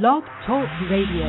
[0.00, 1.28] Blog Talk Radio.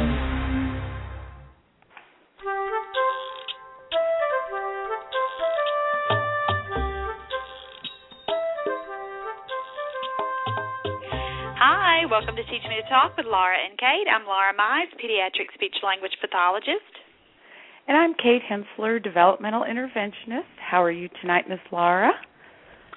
[11.60, 14.08] Hi, welcome to Teach Me to Talk with Laura and Kate.
[14.10, 16.80] I'm Laura Mize, pediatric speech language pathologist.
[17.90, 20.48] And I'm Kate Hensler, developmental interventionist.
[20.72, 22.14] How are you tonight, Miss Laura?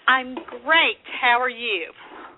[0.06, 1.02] I'm great.
[1.20, 1.90] How are you?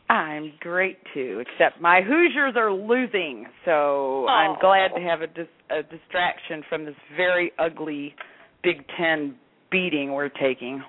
[0.08, 4.28] I'm great too, except my Hoosiers are losing, so Oh.
[4.28, 8.14] I'm glad to have a, dis- a distraction from this very ugly
[8.62, 9.36] Big Ten
[9.70, 10.82] beating we're taking.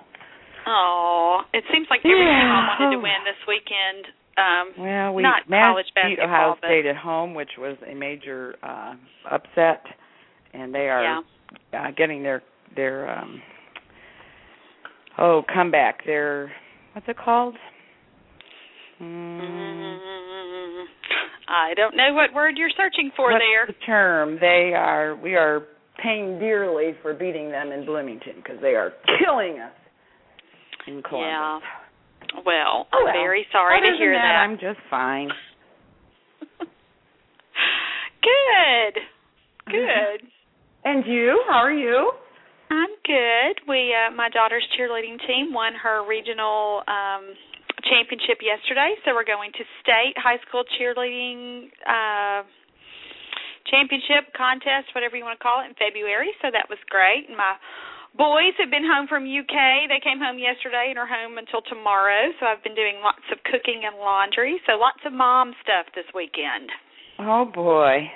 [0.66, 4.06] Oh, it seems like every team wanted to win this weekend.
[4.38, 8.54] Um, Well, we not managed college beat Ohio State at home, which was a major
[8.62, 8.94] uh
[9.30, 9.84] upset,
[10.54, 11.02] and they are
[11.72, 11.78] yeah.
[11.78, 12.42] uh, getting their
[12.74, 13.42] their um
[15.18, 16.04] oh comeback.
[16.06, 16.52] Their
[16.92, 17.54] what's it called?
[19.00, 20.84] Mm, Mm,
[21.48, 23.66] I don't know what word you're searching for what's there.
[23.66, 24.38] the term?
[24.40, 25.16] They are.
[25.16, 25.62] We are
[26.02, 29.72] paying dearly for beating them in Bloomington because they are killing us
[30.86, 31.28] in Columbus.
[31.30, 31.60] Yeah.
[32.46, 33.12] Well, Oh, I'm well.
[33.14, 34.36] very sorry Other to hear than that.
[34.44, 35.28] I'm just fine.
[38.22, 39.02] Good.
[39.66, 40.28] Good.
[40.84, 41.42] And you?
[41.48, 42.12] How are you?
[42.70, 43.60] I'm good.
[43.68, 47.34] We uh my daughter's cheerleading team won her regional um
[47.90, 52.46] championship yesterday, so we're going to state high school cheerleading uh
[53.68, 56.34] championship contest, whatever you want to call it, in February.
[56.42, 57.30] So that was great.
[57.30, 57.54] And my
[58.18, 59.86] boys have been home from UK.
[59.86, 62.34] They came home yesterday and are home until tomorrow.
[62.40, 64.58] So I've been doing lots of cooking and laundry.
[64.66, 66.70] So lots of mom stuff this weekend.
[67.22, 68.10] Oh boy.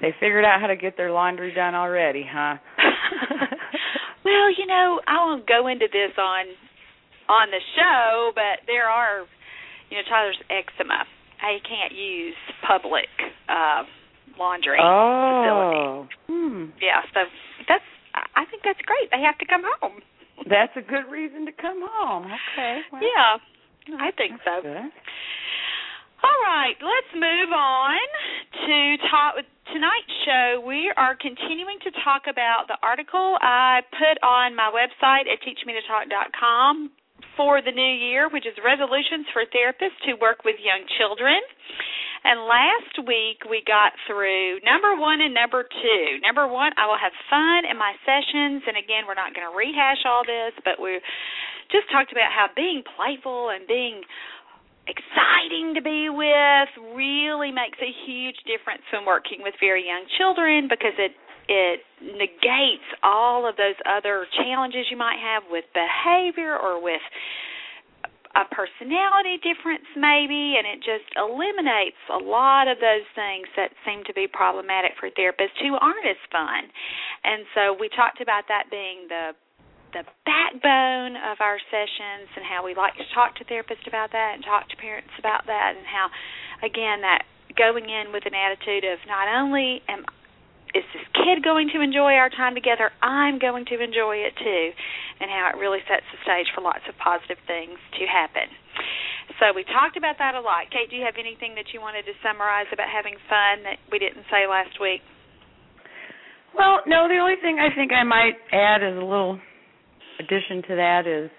[0.00, 2.58] They figured out how to get their laundry done already, huh?
[4.24, 6.46] well, you know, I won't go into this on
[7.28, 9.24] on the show, but there are,
[9.90, 11.04] you know, Tyler's eczema.
[11.42, 12.34] I can't use
[12.66, 13.08] public
[13.48, 13.84] uh
[14.38, 15.80] laundry facility.
[15.80, 16.06] oh.
[16.28, 16.64] Hmm.
[16.80, 17.20] Yeah, so
[17.68, 17.84] that's
[18.34, 19.10] I think that's great.
[19.12, 20.00] They have to come home.
[20.48, 22.24] That's a good reason to come home.
[22.24, 22.80] Okay.
[22.92, 23.36] Well, Yeah,
[24.00, 24.62] I think so.
[24.62, 24.92] Good.
[26.24, 28.00] All right, let's move on
[28.66, 29.34] to talk.
[29.72, 35.26] Tonight's show, we are continuing to talk about the article I put on my website
[35.28, 36.90] at teachmetotalk.com
[37.36, 41.38] for the new year, which is resolutions for therapists who work with young children.
[42.26, 46.04] And last week we got through number one and number two.
[46.24, 48.66] Number one, I will have fun in my sessions.
[48.66, 50.98] And again, we're not going to rehash all this, but we
[51.70, 54.02] just talked about how being playful and being
[54.90, 60.70] exciting to be with really makes a huge difference when working with very young children
[60.70, 61.14] because it
[61.48, 67.02] it negates all of those other challenges you might have with behavior or with
[68.36, 74.04] a personality difference maybe and it just eliminates a lot of those things that seem
[74.04, 76.68] to be problematic for therapists who aren't as fun.
[77.24, 79.32] And so we talked about that being the
[79.96, 84.36] the backbone of our sessions and how we like to talk to therapists about that
[84.36, 86.12] and talk to parents about that and how
[86.60, 87.24] again that
[87.56, 90.04] going in with an attitude of not only am
[90.76, 94.64] is this kid going to enjoy our time together, I'm going to enjoy it too
[95.20, 98.52] and how it really sets the stage for lots of positive things to happen.
[99.40, 100.68] So we talked about that a lot.
[100.68, 103.98] Kate, do you have anything that you wanted to summarize about having fun that we
[103.98, 105.00] didn't say last week?
[106.52, 109.40] Well, no, the only thing I think I might add as a little
[110.20, 111.30] addition to that is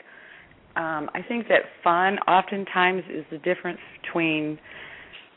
[0.75, 4.59] um, I think that fun oftentimes is the difference between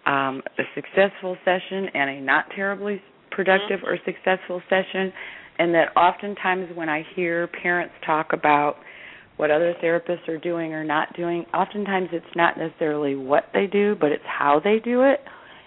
[0.04, 3.00] um, a successful session and a not terribly
[3.30, 5.12] productive or successful session,
[5.58, 8.76] and that oftentimes when I hear parents talk about
[9.36, 13.96] what other therapists are doing or not doing, oftentimes it's not necessarily what they do,
[13.98, 15.20] but it's how they do it.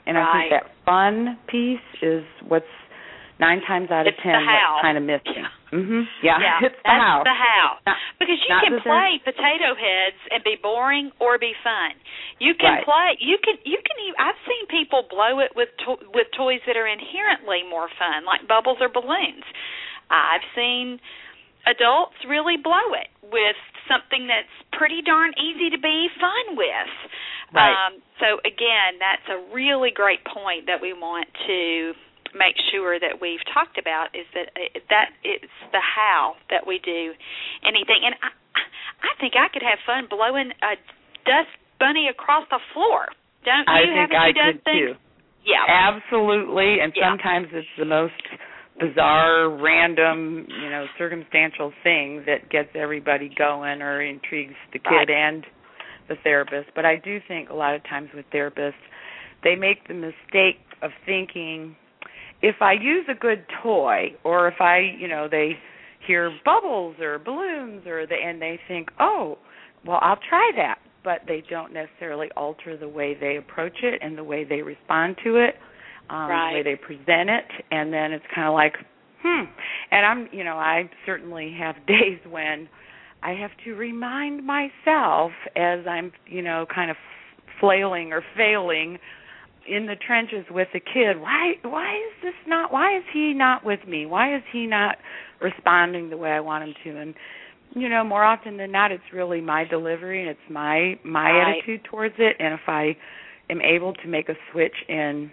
[0.06, 2.66] And I think that fun piece is what's
[3.40, 5.34] nine times out of It's ten what's kind of missing.
[5.42, 5.50] Yeah.
[5.74, 6.06] Mhm.
[6.22, 7.24] Yeah, yeah, it's the that's how.
[7.26, 7.66] the how.
[7.88, 11.98] Not- Because you can play potato heads and be boring or be fun.
[12.40, 12.86] You can Right.
[12.86, 13.10] play.
[13.20, 13.58] You can.
[13.66, 13.98] You can.
[14.22, 18.48] I've seen people blow it with to, with toys that are inherently more fun, like
[18.48, 19.44] bubbles or balloons.
[20.14, 21.00] I've seen
[21.66, 23.56] adults really blow it with
[23.88, 26.94] something that's pretty darn easy to be fun with.
[27.54, 27.72] Right.
[27.74, 31.94] Um, so again, that's a really great point that we want to
[32.36, 36.80] make sure that we've talked about is that uh, that it's the how that we
[36.84, 37.14] do
[37.66, 38.02] anything.
[38.06, 38.30] And I,
[39.06, 40.76] I think I could have fun blowing a
[41.26, 43.08] dust bunny across the floor.
[43.46, 43.94] Don't I you?
[43.94, 44.90] think I you done could things?
[44.98, 45.00] too.
[45.46, 45.66] Yeah.
[45.68, 47.12] Absolutely, and Yeah.
[47.12, 48.14] sometimes it's the most
[48.80, 55.10] bizarre, random, you know, circumstantial thing that gets everybody going or intrigues the kid Right.
[55.10, 55.46] and
[56.08, 56.70] the therapist.
[56.74, 58.74] But I do think a lot of times with therapists,
[59.44, 61.76] they make the mistake of thinking
[62.44, 65.54] if I use a good toy or if I, you know, they
[66.06, 69.38] hear bubbles or balloons or the and they think, "Oh,
[69.86, 74.18] well, I'll try that." But they don't necessarily alter the way they approach it and
[74.18, 75.56] the way they respond to it,
[76.10, 76.52] um right.
[76.52, 78.76] the way they present it, and then it's kind of like,
[79.24, 79.46] "Hmm."
[79.92, 82.68] And I'm, you know, I certainly have days when
[83.24, 86.98] I have to remind myself as I'm, you know, kind of
[87.62, 89.00] flailing or failing
[89.68, 93.66] in the trenches with the kid why why is this not why is he not
[93.66, 94.06] with me?
[94.06, 94.98] Why is he not
[95.42, 97.00] responding the way i want him to?
[97.00, 97.14] And
[97.76, 101.58] you know more often than not it's really my delivery and it's my my right.
[101.58, 102.36] attitude towards it.
[102.40, 102.96] And if i
[103.50, 105.32] am able to make a switch in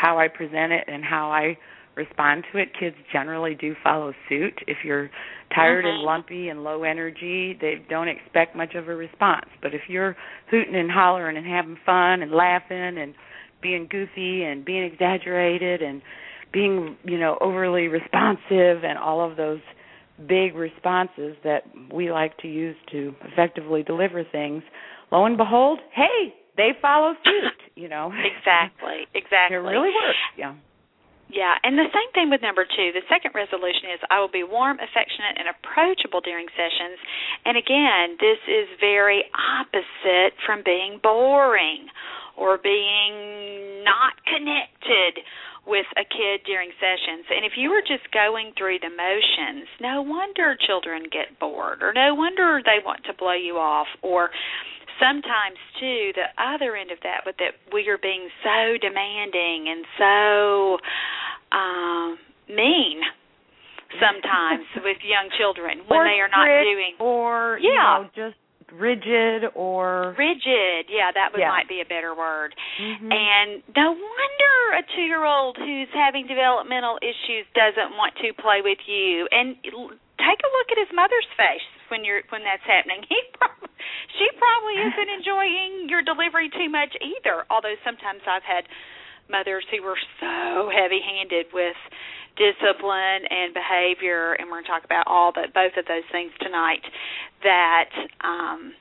[0.00, 1.56] how i present it and how i
[1.96, 4.58] respond to it kids generally do follow suit.
[4.66, 5.10] If you're
[5.54, 5.94] tired mm-hmm.
[5.94, 9.46] and lumpy and low energy they don't expect much of a response.
[9.62, 10.16] But if you're
[10.50, 13.14] hooting and hollering and having fun and laughing and
[13.64, 16.02] being goofy and being exaggerated and
[16.52, 19.60] being you know overly responsive and all of those
[20.28, 24.62] big responses that we like to use to effectively deliver things
[25.10, 30.54] lo and behold hey they follow suit you know exactly exactly it really works yeah
[31.34, 32.92] yeah, and the same thing with number two.
[32.92, 37.00] The second resolution is I will be warm, affectionate, and approachable during sessions.
[37.48, 41.90] And again, this is very opposite from being boring
[42.36, 45.22] or being not connected
[45.66, 47.24] with a kid during sessions.
[47.32, 51.92] And if you are just going through the motions, no wonder children get bored or
[51.92, 54.30] no wonder they want to blow you off or
[55.00, 59.82] sometimes too the other end of that but that we are being so demanding and
[59.98, 60.78] so
[61.50, 63.02] um mean
[63.98, 67.70] sometimes with young children when or they are not doing or yeah.
[67.70, 68.38] you know just
[68.78, 71.50] rigid or rigid yeah that would, yeah.
[71.50, 73.10] might be a better word mm-hmm.
[73.10, 78.60] and no wonder a two year old who's having developmental issues doesn't want to play
[78.62, 83.02] with you and take a look at his mother's face when you're when that's happening
[83.10, 83.70] he probably
[84.18, 88.66] she probably isn't enjoying your delivery too much either although sometimes i've had
[89.30, 91.78] mothers who were so heavy handed with
[92.36, 96.32] discipline and behavior and we're going to talk about all but both of those things
[96.42, 96.82] tonight
[97.42, 97.90] that
[98.26, 98.74] um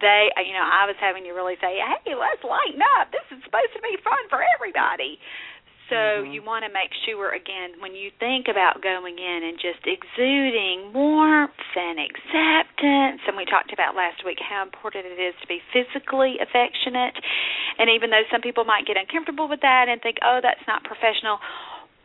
[0.00, 3.40] they you know I was having to really say hey let's lighten up this is
[3.44, 5.20] supposed to be fun for everybody
[5.88, 6.34] so mm-hmm.
[6.34, 10.90] you want to make sure again when you think about going in and just exuding
[10.92, 15.60] warmth and acceptance and we talked about last week how important it is to be
[15.72, 17.16] physically affectionate
[17.78, 20.82] and even though some people might get uncomfortable with that and think oh that's not
[20.84, 21.38] professional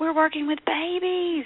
[0.01, 1.45] we're working with babies.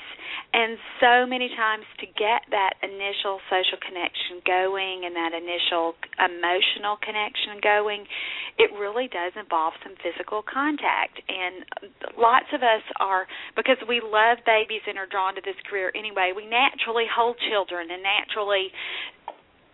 [0.55, 6.95] And so many times to get that initial social connection going and that initial emotional
[7.03, 8.07] connection going,
[8.55, 11.19] it really does involve some physical contact.
[11.27, 11.67] And
[12.15, 13.27] lots of us are,
[13.59, 17.91] because we love babies and are drawn to this career anyway, we naturally hold children
[17.91, 18.71] and naturally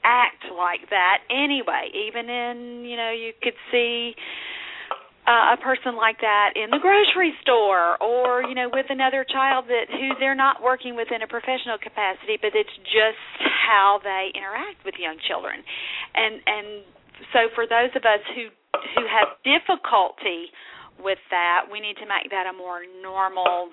[0.02, 1.94] act like that anyway.
[1.94, 4.18] Even in, you know, you could see
[5.28, 9.66] uh, a person like that in the grocery store or you know with another child
[9.70, 14.34] that who they're not working with in a professional capacity but it's just how they
[14.34, 15.62] interact with young children.
[16.16, 16.68] And and
[17.34, 18.50] so for those of us who
[18.98, 20.50] who have difficulty
[20.98, 23.70] with that we need to make that a more normal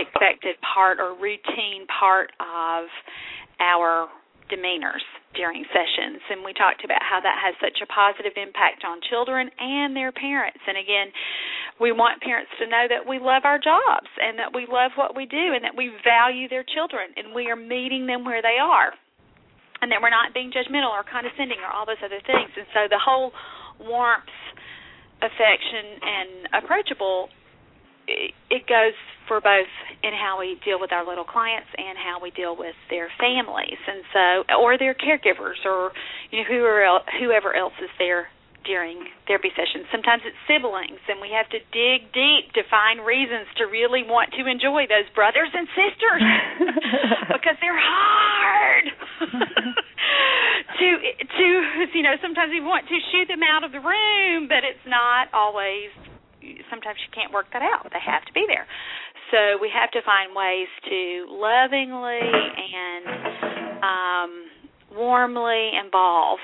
[0.00, 2.88] expected part or routine part of
[3.60, 4.08] our
[4.48, 6.20] demeanors during sessions.
[6.30, 10.10] And we talked about how that has such a positive impact on children and their
[10.10, 10.60] parents.
[10.66, 11.14] And again
[11.80, 15.16] we want parents to know that we love our jobs and that we love what
[15.16, 18.60] we do and that we value their children and we are meeting them where they
[18.60, 18.92] are.
[19.80, 22.52] And that we're not being judgmental or condescending or all those other things.
[22.52, 23.32] And so the whole
[23.80, 24.28] warmth
[25.24, 27.32] affection and approachable
[28.50, 28.96] it goes
[29.28, 29.70] for both
[30.02, 33.78] in how we deal with our little clients and how we deal with their families
[33.86, 34.24] and so
[34.58, 35.92] or their caregivers or
[36.30, 38.26] you know whoever else, whoever else is there
[38.66, 39.88] during therapy sessions.
[39.88, 44.34] Sometimes it's siblings and we have to dig deep to find reasons to really want
[44.36, 46.22] to enjoy those brothers and sisters
[47.38, 48.84] because they're hard.
[50.80, 50.86] to
[51.38, 51.46] to
[51.94, 55.28] you know sometimes we want to shoo them out of the room but it's not
[55.32, 55.92] always
[56.70, 57.88] sometimes you can't work that out.
[57.92, 58.66] They have to be there.
[59.30, 63.04] So we have to find ways to lovingly and
[63.82, 64.30] um,
[64.96, 66.38] warmly involve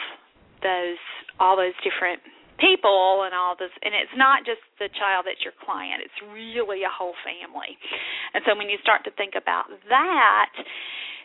[0.62, 1.00] those
[1.38, 2.20] all those different
[2.58, 6.82] people and all this and it's not just the child that's your client it's really
[6.82, 7.76] a whole family.
[8.34, 10.52] And so when you start to think about that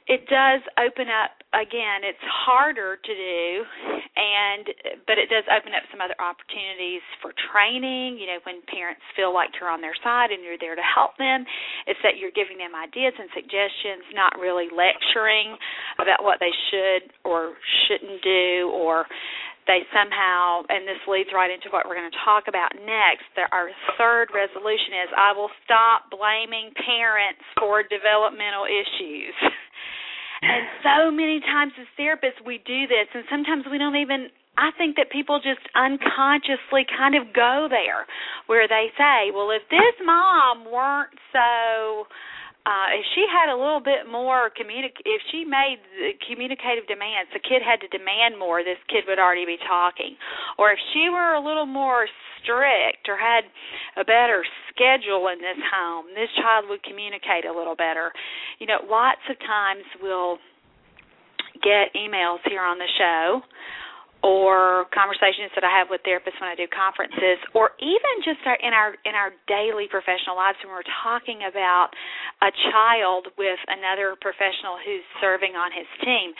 [0.09, 3.45] it does open up again it's harder to do
[4.17, 4.67] and
[5.07, 8.19] but it does open up some other opportunities for training.
[8.19, 11.15] You know when parents feel like you're on their side and you're there to help
[11.21, 11.45] them
[11.87, 15.55] it's that you're giving them ideas and suggestions not really lecturing
[16.01, 17.55] about what they should or
[17.87, 19.05] shouldn't do or
[19.67, 23.49] they somehow and this leads right into what we're going to talk about next there,
[23.53, 29.35] our third resolution is i will stop blaming parents for developmental issues.
[30.41, 34.69] And so many times as therapists we do this and sometimes we don't even I
[34.77, 38.05] think that people just unconsciously kind of go there
[38.47, 42.09] where they say, well if this mom weren't so
[42.65, 45.81] uh if she had a little bit more communic if she made
[46.27, 50.15] communicative demands the kid had to demand more this kid would already be talking
[50.57, 52.07] or if she were a little more
[52.43, 53.45] strict or had
[53.97, 58.11] a better schedule in this home, this child would communicate a little better.
[58.59, 60.37] You know, lots of times we'll
[61.61, 63.41] get emails here on the show
[64.21, 68.57] or conversations that I have with therapists when I do conferences, or even just our,
[68.61, 71.93] in our in our daily professional lives when we're talking about
[72.45, 76.33] a child with another professional who's serving on his team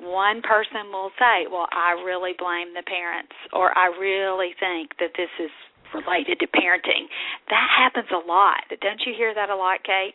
[0.00, 5.12] one person will say, Well, I really blame the parents, or I really think that
[5.16, 5.52] this is
[5.92, 7.10] related to parenting.
[7.48, 8.64] That happens a lot.
[8.80, 10.14] Don't you hear that a lot, Kate?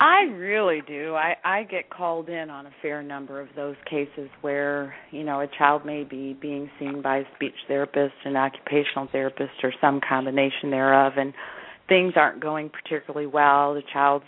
[0.00, 1.14] I really do.
[1.14, 5.40] I I get called in on a fair number of those cases where, you know,
[5.40, 10.00] a child may be being seen by a speech therapist, an occupational therapist or some
[10.06, 11.34] combination thereof and
[11.86, 13.74] things aren't going particularly well.
[13.74, 14.24] The child's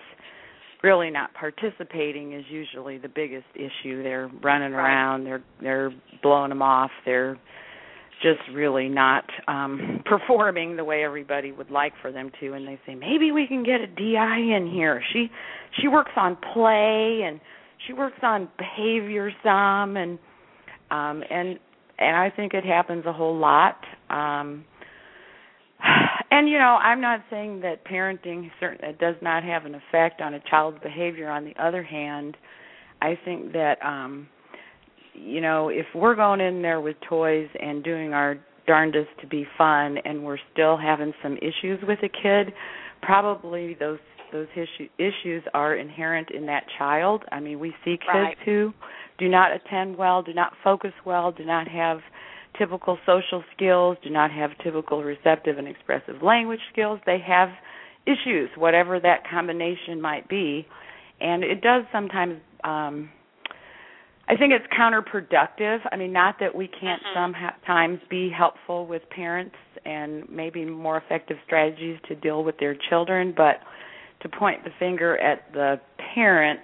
[0.82, 4.02] really not participating is usually the biggest issue.
[4.02, 4.84] They're running right.
[4.84, 5.90] around, they're they're
[6.22, 7.38] blowing them off, they're
[8.22, 12.78] just really not um performing the way everybody would like for them to and they
[12.86, 15.02] say maybe we can get a DI in here.
[15.12, 15.28] She
[15.80, 17.40] she works on play and
[17.86, 20.18] she works on behavior some and
[20.90, 21.58] um and
[21.98, 23.78] and I think it happens a whole lot.
[24.08, 24.64] Um
[26.30, 30.34] and you know, I'm not saying that parenting certainly does not have an effect on
[30.34, 31.28] a child's behavior.
[31.28, 32.36] On the other hand,
[33.00, 34.28] I think that um
[35.14, 39.46] you know, if we're going in there with toys and doing our darndest to be
[39.58, 42.54] fun and we're still having some issues with a kid,
[43.02, 43.98] probably those
[44.32, 47.22] those issue, issues are inherent in that child.
[47.30, 48.36] I mean, we see kids right.
[48.46, 48.72] who
[49.18, 51.98] do not attend well, do not focus well, do not have
[52.58, 56.98] typical social skills, do not have typical receptive and expressive language skills.
[57.04, 57.50] They have
[58.06, 60.66] issues, whatever that combination might be.
[61.20, 63.10] And it does sometimes um
[64.28, 65.78] I think it's counterproductive.
[65.90, 67.32] I mean, not that we can't mm-hmm.
[67.64, 73.34] sometimes be helpful with parents and maybe more effective strategies to deal with their children,
[73.36, 73.56] but
[74.22, 75.80] to point the finger at the
[76.14, 76.60] parent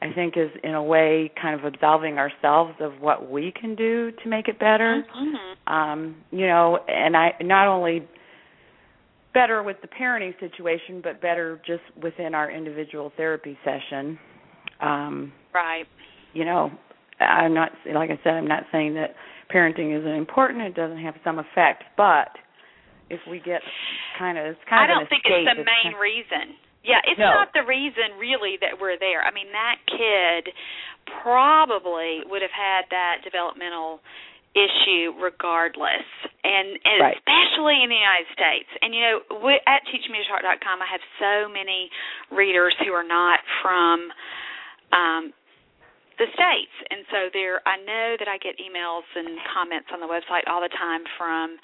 [0.00, 4.12] I think is in a way kind of absolving ourselves of what we can do
[4.22, 5.04] to make it better.
[5.16, 5.72] Mm-hmm.
[5.72, 8.06] Um, you know, and I not only
[9.34, 14.18] better with the parenting situation, but better just within our individual therapy session.
[14.80, 15.86] Um, right.
[16.32, 16.70] You know,
[17.20, 19.14] I'm not like I said, I'm not saying that
[19.52, 20.62] parenting isn't important.
[20.62, 22.28] It doesn't have some effect, but
[23.10, 23.62] if we get
[24.18, 24.90] kind of, it's kind I of.
[24.90, 26.56] I don't think it's the main reason
[26.88, 27.34] yeah, it's no.
[27.34, 29.20] not the reason really that we're there.
[29.20, 30.54] I mean, that kid
[31.20, 34.00] probably would have had that developmental
[34.56, 36.08] issue regardless
[36.42, 37.16] and, and right.
[37.20, 38.70] especially in the United States.
[38.80, 41.92] And you know, we, at teachmetotalk.com I have so many
[42.32, 44.08] readers who are not from
[44.88, 45.22] um
[46.18, 46.76] the states.
[46.90, 50.60] And so there I know that I get emails and comments on the website all
[50.60, 51.56] the time from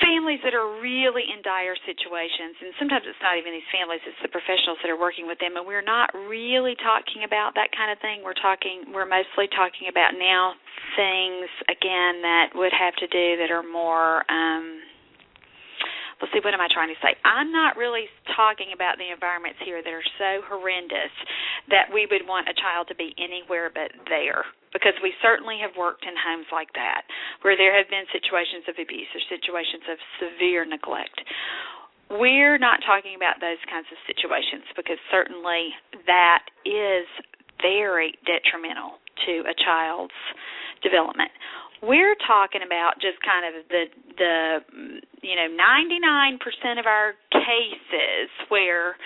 [0.00, 2.58] families that are really in dire situations.
[2.58, 5.54] And sometimes it's not even these families it's the professionals that are working with them.
[5.54, 8.24] And we're not really talking about that kind of thing.
[8.24, 10.58] We're talking we're mostly talking about now
[10.98, 14.91] things again that would have to do that are more um
[16.22, 17.18] let's see, what am I trying to say?
[17.26, 18.06] I'm not really
[18.38, 21.10] talking about the environments here that are so horrendous
[21.66, 24.46] that we would want a child to be anywhere but there.
[24.70, 27.04] Because we certainly have worked in homes like that,
[27.42, 31.18] where there have been situations of abuse or situations of severe neglect.
[32.08, 35.74] We're not talking about those kinds of situations because certainly
[36.06, 37.04] that is
[37.58, 40.16] very detrimental to a child's
[40.86, 41.34] development
[41.82, 43.84] we're talking about just kind of the
[44.16, 44.58] the
[45.22, 48.96] you know 99% of our cases where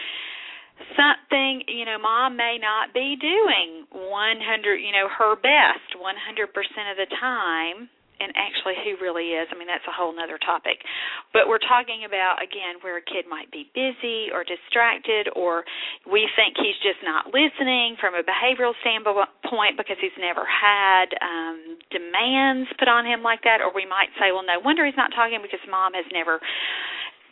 [0.92, 6.96] something you know mom may not be doing 100 you know her best 100% of
[6.96, 7.88] the time
[8.20, 9.48] and actually who really is.
[9.52, 10.80] I mean, that's a whole other topic.
[11.32, 15.64] But we're talking about again where a kid might be busy or distracted, or
[16.08, 21.76] we think he's just not listening from a behavioral standpoint because he's never had um
[21.92, 25.12] demands put on him like that, or we might say, well, no wonder he's not
[25.12, 26.40] talking because mom has never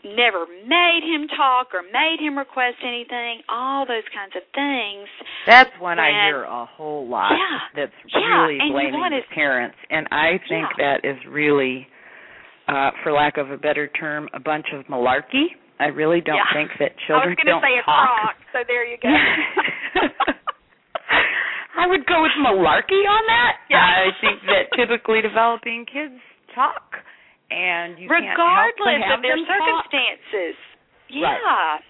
[0.04, 5.08] never made him talk or made him request anything, all those kinds of things.
[5.46, 9.76] That's when, I hear a whole lot yeah, that's really yeah, blaming the parents.
[9.90, 11.00] And I think yeah.
[11.02, 11.86] that is really
[12.68, 15.56] uh for lack of a better term, a bunch of malarkey.
[15.80, 16.54] I really don't yeah.
[16.54, 18.20] think that children I was don't say a talk.
[18.20, 19.08] Crock, so there you go.
[21.76, 23.52] I would go with malarkey on that.
[23.68, 23.82] Yeah.
[23.82, 26.20] I think that typically developing kids
[26.54, 27.02] talk
[27.50, 30.56] and you regardless of their circumstances.
[30.56, 31.10] Talk.
[31.10, 31.36] Yeah.
[31.36, 31.80] Right.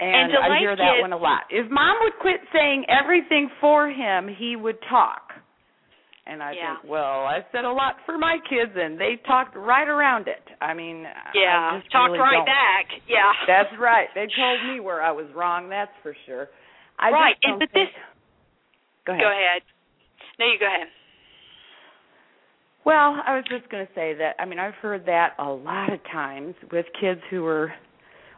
[0.00, 1.42] And, and I hear that one a lot.
[1.50, 5.30] If mom would quit saying everything for him, he would talk.
[6.26, 6.78] And I yeah.
[6.78, 10.42] think, well, I said a lot for my kids, and they talked right around it.
[10.60, 11.02] I mean,
[11.34, 12.46] yeah, I just talked really right don't.
[12.46, 12.86] back.
[13.10, 14.06] Yeah, that's right.
[14.14, 15.68] They told me where I was wrong.
[15.68, 16.48] That's for sure.
[16.98, 17.90] I right, and but think...
[17.90, 18.02] this.
[19.06, 19.22] Go ahead.
[19.22, 19.62] Go ahead.
[20.38, 20.86] No, you go ahead.
[22.84, 25.92] Well, I was just going to say that I mean I've heard that a lot
[25.92, 27.72] of times with kids who were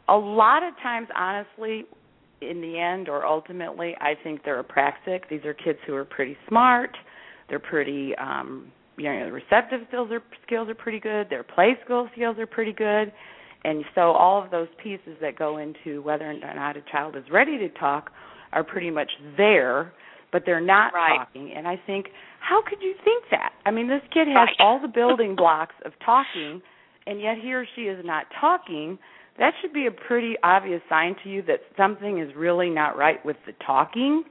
[0.09, 1.85] a lot of times honestly
[2.43, 5.29] in the end or ultimately I think they're apraxic.
[5.31, 6.91] These are kids who are pretty smart.
[7.49, 11.29] They're pretty um you know, receptive skills are skills are pretty good.
[11.31, 13.13] Their play skill skills are pretty good.
[13.65, 17.25] And so all of those pieces that go into whether or not a child is
[17.33, 18.11] ready to talk
[18.53, 19.93] are pretty much there,
[20.35, 21.19] but they're not right.
[21.19, 21.53] talking.
[21.57, 22.07] And I think
[22.41, 23.53] how could you think that?
[23.65, 24.57] I mean, this kid has right.
[24.59, 26.61] all the building blocks of talking,
[27.07, 28.99] and yet he or she is not talking.
[29.39, 33.25] That should be a pretty obvious sign to you that something is really not right
[33.25, 34.25] with the talking.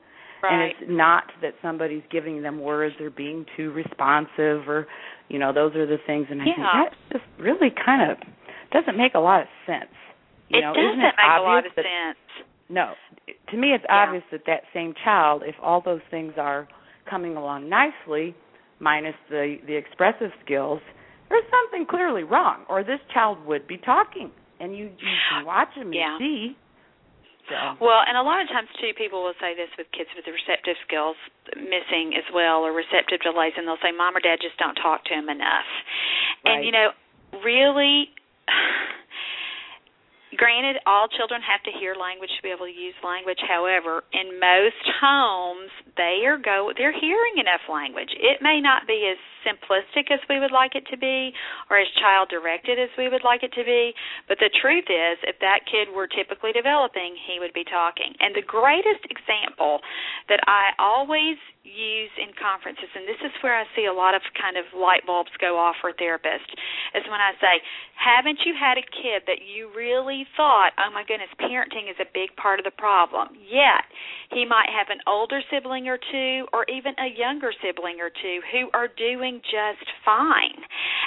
[0.44, 0.54] Right.
[0.54, 4.88] And it's not that somebody's giving them words or being too responsive or,
[5.30, 6.28] you know, those are the things.
[6.30, 6.54] And I yeah.
[6.56, 8.18] think that just really kind of
[8.74, 9.92] doesn't make a lot of sense.
[10.50, 12.18] You it know, doesn't isn't it make a lot of sense.
[12.70, 12.94] No,
[13.50, 13.96] to me, it's yeah.
[13.96, 16.68] obvious that that same child, if all those things are
[17.10, 18.36] coming along nicely,
[18.80, 20.82] minus the the expressive skills,
[21.30, 25.70] there's something clearly wrong, or this child would be talking, and you you can watch
[25.76, 26.18] them and yeah.
[26.20, 26.56] see.
[27.50, 27.76] So.
[27.84, 30.32] Well, and a lot of times too, people will say this with kids with the
[30.32, 31.20] receptive skills
[31.60, 35.04] missing as well, or receptive delays, and they'll say, "Mom or Dad just don't talk
[35.12, 35.68] to him enough."
[36.46, 36.56] Right.
[36.56, 36.96] And you know,
[37.44, 38.10] really.
[40.38, 43.40] Granted, all children have to hear language to be able to use language.
[43.46, 48.10] However, in most homes, they are go they're hearing enough language.
[48.18, 51.34] It may not be as simplistic as we would like it to be,
[51.70, 53.94] or as child directed as we would like it to be.
[54.28, 58.16] But the truth is, if that kid were typically developing, he would be talking.
[58.20, 59.82] And the greatest example
[60.30, 64.22] that I always use in conferences, and this is where I see a lot of
[64.36, 66.52] kind of light bulbs go off for therapists,
[66.92, 67.64] is when I say,
[67.96, 72.10] haven't you had a kid that you really thought, oh my goodness, parenting is a
[72.12, 73.40] big part of the problem?
[73.40, 73.88] Yet,
[74.30, 78.44] he might have an older sibling or two, or even a younger sibling or two
[78.52, 80.60] who are doing just fine.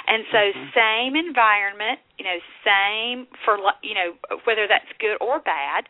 [0.09, 0.73] And so, mm-hmm.
[0.73, 5.85] same environment, you know, same for, you know, whether that's good or bad,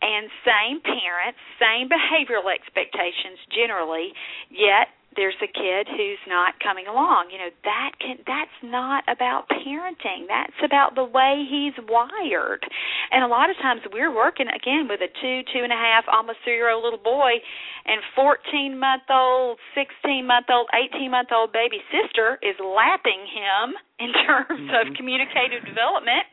[0.00, 4.12] and same parents, same behavioral expectations generally,
[4.50, 7.32] yet there's a kid who's not coming along.
[7.32, 10.28] You know, that can that's not about parenting.
[10.28, 12.62] That's about the way he's wired.
[13.10, 16.04] And a lot of times we're working again with a two, two and a half,
[16.06, 17.40] almost three year old little boy
[17.84, 23.74] and fourteen month old, sixteen month old, eighteen month old baby sister is lapping him
[24.04, 24.76] in terms mm-hmm.
[24.76, 26.28] of communicative development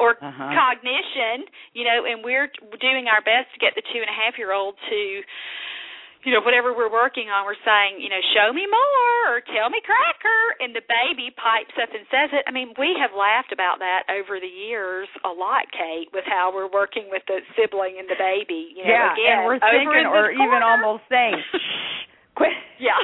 [0.00, 0.50] or uh-huh.
[0.56, 1.44] cognition,
[1.76, 2.48] you know, and we're
[2.80, 5.20] doing our best to get the two and a half year old to
[6.24, 9.72] you know, whatever we're working on, we're saying, you know, show me more or tell
[9.72, 12.44] me cracker, and the baby pipes up and says it.
[12.44, 16.52] I mean, we have laughed about that over the years a lot, Kate, with how
[16.52, 18.76] we're working with the sibling and the baby.
[18.76, 21.40] You know, yeah, again, and we're thinking, in or this even almost saying,
[22.36, 22.52] quit.
[22.76, 23.00] Yeah.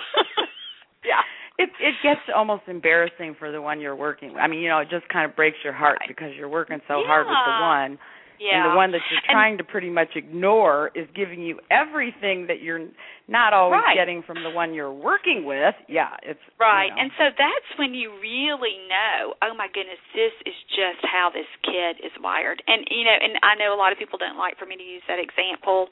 [1.11, 1.24] yeah.
[1.57, 4.44] It it gets almost embarrassing for the one you're working with.
[4.44, 7.00] I mean, you know, it just kind of breaks your heart because you're working so
[7.00, 7.09] yeah.
[7.09, 7.96] hard with the one
[8.40, 8.62] yeah.
[8.62, 12.46] and the one that you're and, trying to pretty much ignore is giving you everything
[12.49, 12.87] that you're
[13.29, 13.96] not always right.
[13.96, 15.75] getting from the one you're working with.
[15.88, 16.88] Yeah, it's right.
[16.88, 17.03] You know.
[17.03, 21.49] And so that's when you really know, oh my goodness, this is just how this
[21.64, 22.62] kid is wired.
[22.66, 24.87] And you know, and I know a lot of people don't like for me to
[24.87, 25.88] use that example,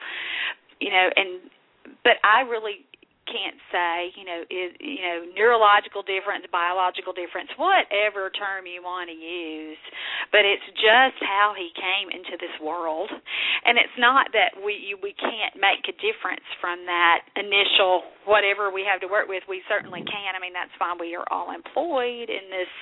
[0.80, 1.50] you know, and
[2.02, 2.86] but I really
[3.24, 9.08] can't say, you know, is you know, neurological difference, biological difference, whatever term you want
[9.08, 9.80] to use,
[10.32, 13.08] but it's just how he came into this world.
[13.64, 18.84] And it's not that we we can't make a difference from that initial whatever we
[18.88, 19.44] have to work with.
[19.48, 20.36] We certainly can.
[20.36, 22.72] I mean, that's why we are all employed in this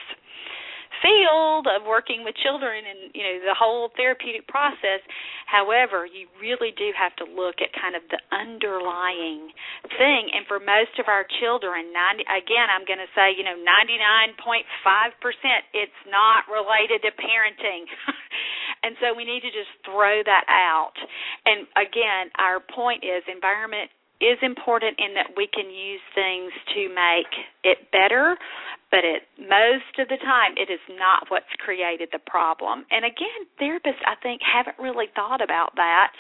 [1.01, 5.01] field of working with children and you know the whole therapeutic process.
[5.49, 9.55] However you really do have to look at kind of the underlying
[9.97, 10.23] thing.
[10.37, 14.67] And for most of our children 90 again I'm going to say you know 99.5%
[15.73, 17.89] it's not related to parenting.
[18.83, 20.99] And so we need to just throw that out.
[21.47, 26.87] And again our point is environment is important in that we can use things to
[26.95, 27.33] make
[27.67, 28.39] it better,
[28.95, 32.87] but it most of the time it is not what's created the problem.
[32.95, 36.15] And again, therapists I think haven't really thought about that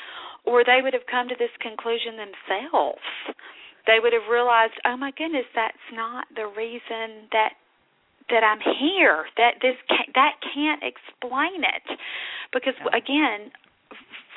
[0.45, 3.07] or they would have come to this conclusion themselves.
[3.87, 7.55] They would have realized, "Oh my goodness, that's not the reason that
[8.31, 9.29] that I'm here.
[9.37, 9.77] That this
[10.15, 11.99] that can't explain it."
[12.53, 13.53] Because again,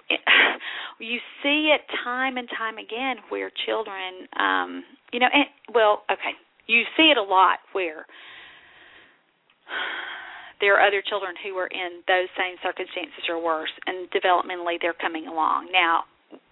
[1.00, 6.34] you see it time and time again where children um you know and well okay.
[6.68, 8.06] You see it a lot where
[10.62, 14.94] there are other children who are in those same circumstances or worse and developmentally they're
[14.94, 15.70] coming along.
[15.72, 16.06] Now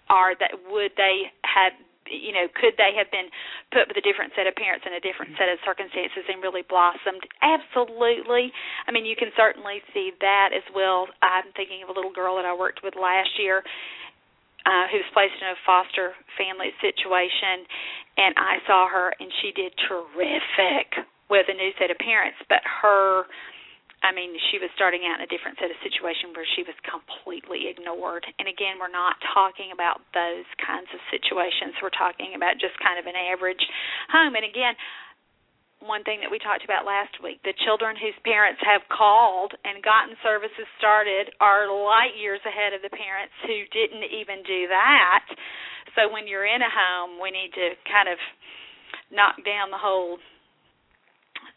[0.08, 1.72] are that would they have
[2.10, 3.32] you know, could they have been
[3.72, 6.62] put with a different set of parents in a different set of circumstances and really
[6.66, 7.24] blossomed?
[7.40, 8.52] Absolutely.
[8.86, 11.08] I mean, you can certainly see that as well.
[11.24, 13.64] I'm thinking of a little girl that I worked with last year
[14.64, 17.68] uh who was placed in a foster family situation
[18.16, 22.60] and I saw her and she did terrific with a new set of parents, but
[22.64, 23.24] her
[24.04, 26.76] I mean, she was starting out in a different set of situation where she was
[26.84, 28.28] completely ignored.
[28.36, 31.80] And again, we're not talking about those kinds of situations.
[31.80, 33.64] We're talking about just kind of an average
[34.12, 34.36] home.
[34.36, 34.76] And again,
[35.80, 39.84] one thing that we talked about last week the children whose parents have called and
[39.84, 45.24] gotten services started are light years ahead of the parents who didn't even do that.
[45.96, 48.20] So when you're in a home, we need to kind of
[49.12, 50.20] knock down the whole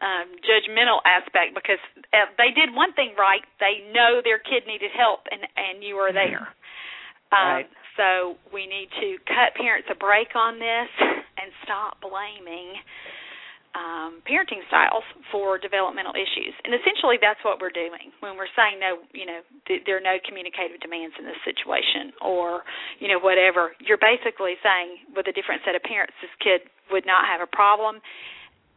[0.02, 1.82] um, judgmental aspect because
[2.14, 3.42] uh, they did one thing right.
[3.60, 6.48] They know their kid needed help, and and you are there.
[7.32, 7.70] Um, right.
[7.98, 12.78] So we need to cut parents a break on this and stop blaming
[13.78, 16.54] um, parenting styles for developmental issues.
[16.66, 19.06] And essentially, that's what we're doing when we're saying no.
[19.14, 22.66] You know, th- there are no communicative demands in this situation, or
[22.98, 23.78] you know, whatever.
[23.82, 27.50] You're basically saying with a different set of parents, this kid would not have a
[27.50, 28.02] problem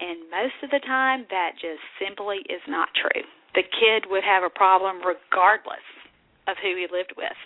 [0.00, 3.22] and most of the time, that just simply is not true.
[3.54, 5.84] The kid would have a problem regardless
[6.48, 7.36] of who he lived with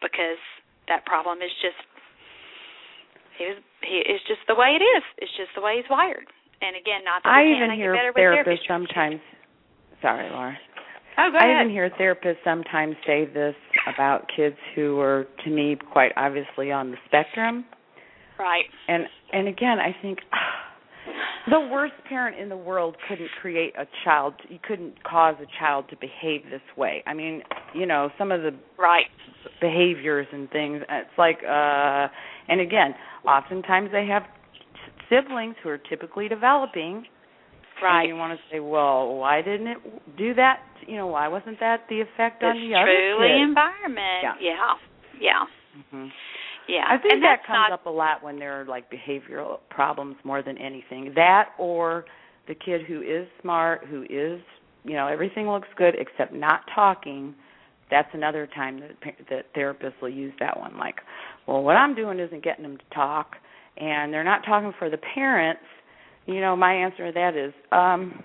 [0.00, 0.40] because
[0.88, 1.78] that problem is just
[3.38, 5.02] he was he is just the way it is.
[5.18, 6.28] It's just the way he's wired.
[6.60, 9.20] And again, not that I even hear better therapists sometimes.
[10.00, 10.56] Sorry, Laura.
[11.18, 11.66] Oh, go I ahead.
[11.66, 13.54] even hear therapists sometimes say this
[13.92, 17.64] about kids who are, to me, quite obviously on the spectrum.
[18.38, 18.64] Right.
[18.88, 20.71] And and again, I think ah,
[21.50, 25.86] the worst parent in the world couldn't create a child you couldn't cause a child
[25.90, 27.02] to behave this way.
[27.06, 27.42] I mean
[27.74, 29.06] you know some of the right.
[29.60, 32.08] behaviors and things it's like uh
[32.48, 32.94] and again
[33.26, 34.22] oftentimes they have
[35.10, 37.04] siblings who are typically developing.
[37.82, 38.02] Right.
[38.02, 40.60] And you want to say well why didn't it do that?
[40.86, 44.22] You know why wasn't that the effect it's on the other truly environment.
[44.22, 44.34] Yeah.
[44.40, 44.74] Yeah.
[45.20, 45.44] Yeah.
[45.90, 46.08] Hmm
[46.68, 49.58] yeah I think and that comes not, up a lot when there are like behavioral
[49.70, 51.12] problems more than anything.
[51.14, 52.04] That or
[52.48, 54.40] the kid who is smart, who is,
[54.84, 57.34] you know, everything looks good except not talking.
[57.90, 60.76] That's another time that that therapists will use that one.
[60.78, 60.96] Like,
[61.46, 63.36] well, what I'm doing isn't getting them to talk,
[63.76, 65.62] and they're not talking for the parents.
[66.26, 68.22] You know, my answer to that is, um,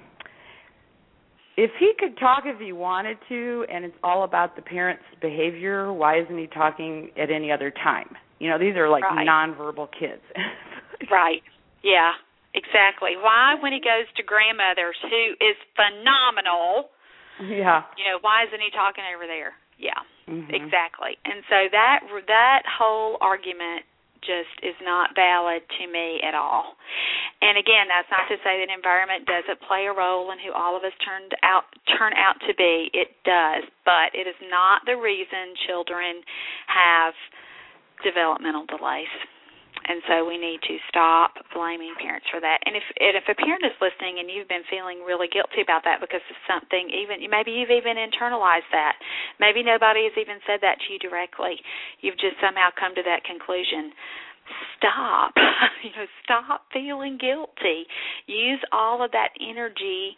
[1.57, 5.91] if he could talk if he wanted to and it's all about the parent's behavior
[5.91, 9.27] why isn't he talking at any other time you know these are like right.
[9.27, 10.23] nonverbal kids
[11.11, 11.43] right
[11.83, 12.13] yeah
[12.53, 16.89] exactly why when he goes to grandmother's who is phenomenal
[17.41, 20.49] yeah you know why isn't he talking over there yeah mm-hmm.
[20.53, 23.85] exactly and so that that whole argument
[24.27, 26.75] just is not valid to me at all.
[27.41, 30.73] And again, that's not to say that environment doesn't play a role in who all
[30.73, 32.89] of us turned out turn out to be.
[32.93, 36.25] It does, but it is not the reason children
[36.67, 37.13] have
[38.03, 39.11] developmental delays.
[39.87, 42.59] And so we need to stop blaming parents for that.
[42.65, 45.87] And if and if a parent is listening and you've been feeling really guilty about
[45.87, 48.99] that because of something, even maybe you've even internalized that.
[49.39, 51.55] Maybe nobody has even said that to you directly.
[52.01, 53.95] You've just somehow come to that conclusion.
[54.77, 55.33] stop
[55.83, 57.83] you know stop feeling guilty
[58.27, 60.15] use all of that energy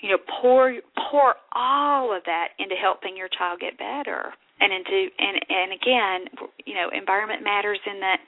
[0.00, 0.74] you know pour
[1.10, 6.18] pour all of that into helping your child get better and into and and again
[6.66, 8.20] you know environment matters in that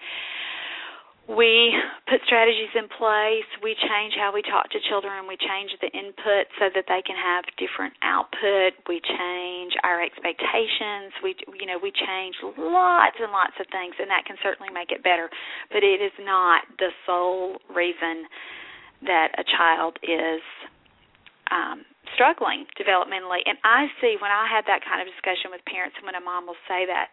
[1.26, 1.74] we
[2.06, 6.46] put strategies in place we change how we talk to children we change the input
[6.58, 11.90] so that they can have different output we change our expectations we you know we
[11.90, 15.28] change lots and lots of things and that can certainly make it better.
[15.72, 18.26] But it is not the sole reason
[19.02, 20.42] that a child is
[21.50, 23.42] um struggling developmentally.
[23.46, 26.46] And i see when i have that kind of discussion with parents when a mom
[26.46, 27.10] will say that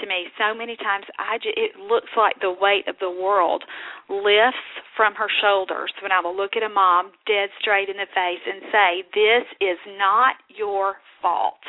[0.00, 3.64] to me so many times i just, it looks like the weight of the world
[4.08, 8.10] lifts from her shoulders when i will look at a mom dead straight in the
[8.12, 11.64] face and say this is not your fault.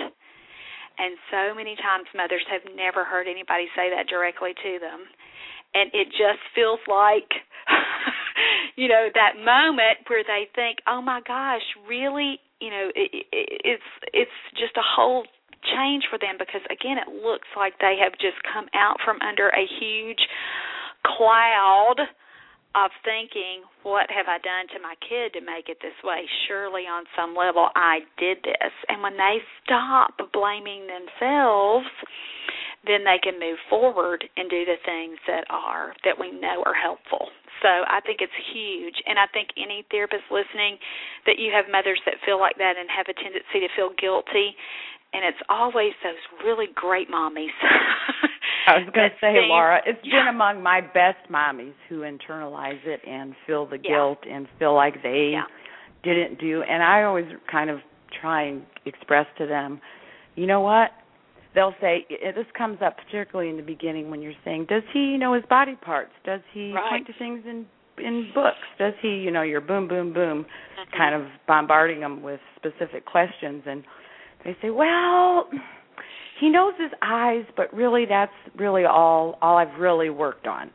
[1.00, 5.08] And so many times mothers have never heard anybody say that directly to them.
[5.74, 7.32] And it just feels like
[8.76, 13.48] you know that moment where they think oh my gosh really you know it, it,
[13.64, 15.26] it's it's just a whole
[15.76, 19.50] change for them because again it looks like they have just come out from under
[19.50, 20.22] a huge
[21.06, 22.00] cloud
[22.76, 26.28] of thinking what have i done to my kid to make it this way?
[26.48, 28.74] Surely on some level i did this.
[28.90, 31.88] And when they stop blaming themselves
[32.86, 36.78] then they can move forward and do the things that are that we know are
[36.78, 37.30] helpful.
[37.62, 40.78] So I think it's huge and I think any therapist listening
[41.26, 44.54] that you have mothers that feel like that and have a tendency to feel guilty
[45.16, 47.56] and it's always those really great mommies.
[48.68, 50.20] I was going to say, seem, Laura, it's yeah.
[50.20, 53.92] been among my best mommies who internalize it and feel the yeah.
[53.92, 55.44] guilt and feel like they yeah.
[56.04, 56.64] didn't do.
[56.64, 57.80] And I always kind of
[58.20, 59.80] try and express to them,
[60.36, 60.92] you know what?
[61.56, 65.34] They'll say this comes up particularly in the beginning when you're saying does he know
[65.34, 66.90] his body parts does he right.
[66.90, 67.66] point to things in
[67.98, 70.98] in books does he you know you're boom boom boom mm-hmm.
[70.98, 73.84] kind of bombarding them with specific questions and
[74.44, 75.48] they say well
[76.40, 80.70] he knows his eyes but really that's really all all I've really worked on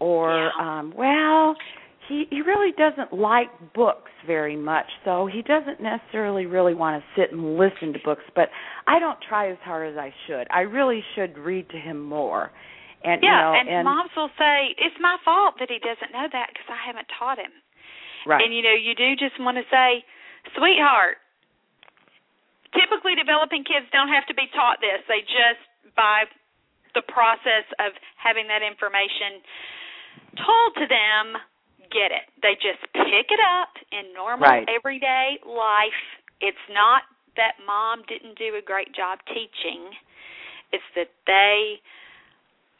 [0.00, 0.78] or yeah.
[0.78, 1.54] um well
[2.08, 7.20] he he really doesn't like books very much so he doesn't necessarily really want to
[7.20, 8.48] sit and listen to books but
[8.86, 10.46] i don't try as hard as i should.
[10.50, 12.50] I really should read to him more.
[13.04, 16.12] And yeah you know, and, and moms will say it's my fault that he doesn't
[16.12, 17.52] know that because i haven't taught him.
[18.26, 18.42] Right.
[18.44, 20.02] And you know you do just want to say
[20.56, 21.18] sweetheart
[22.76, 25.00] typically developing kids don't have to be taught this.
[25.08, 25.62] They just
[25.96, 26.28] by
[26.94, 29.40] the process of having that information
[30.40, 31.38] told to them
[31.90, 32.28] get it.
[32.42, 34.68] They just pick it up in normal right.
[34.68, 36.02] everyday life.
[36.40, 37.02] It's not
[37.36, 39.94] that mom didn't do a great job teaching.
[40.72, 41.80] It's that they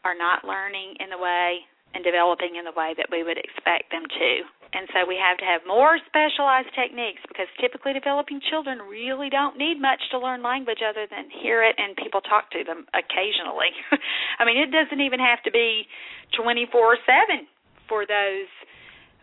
[0.04, 3.90] are not learning in the way and developing in the way that we would expect
[3.90, 4.30] them to.
[4.76, 9.56] And so we have to have more specialized techniques because typically developing children really don't
[9.56, 13.72] need much to learn language other than hear it and people talk to them occasionally.
[14.38, 15.88] I mean, it doesn't even have to be
[16.36, 17.48] 24/7
[17.88, 18.52] for those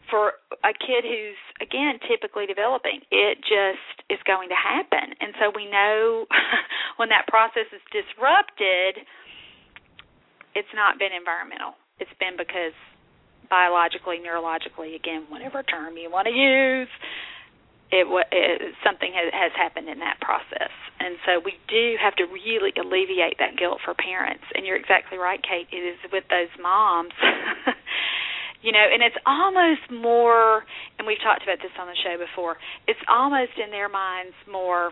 [0.10, 5.14] for a kid who's again typically developing it just is going to happen.
[5.20, 6.26] And so we know
[6.98, 9.06] when that process is disrupted
[10.56, 11.76] it's not been environmental.
[12.00, 12.72] It's been because
[13.52, 16.90] biologically neurologically again whatever term you want to use
[17.92, 20.74] it, it something has, has happened in that process.
[21.00, 24.44] And so we do have to really alleviate that guilt for parents.
[24.56, 25.68] And you're exactly right kate.
[25.72, 27.14] It is with those moms
[28.62, 30.64] you know and it's almost more
[30.98, 34.92] and we've talked about this on the show before it's almost in their minds more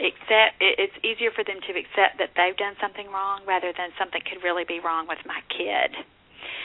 [0.00, 4.20] accept it's easier for them to accept that they've done something wrong rather than something
[4.26, 5.94] could really be wrong with my kid.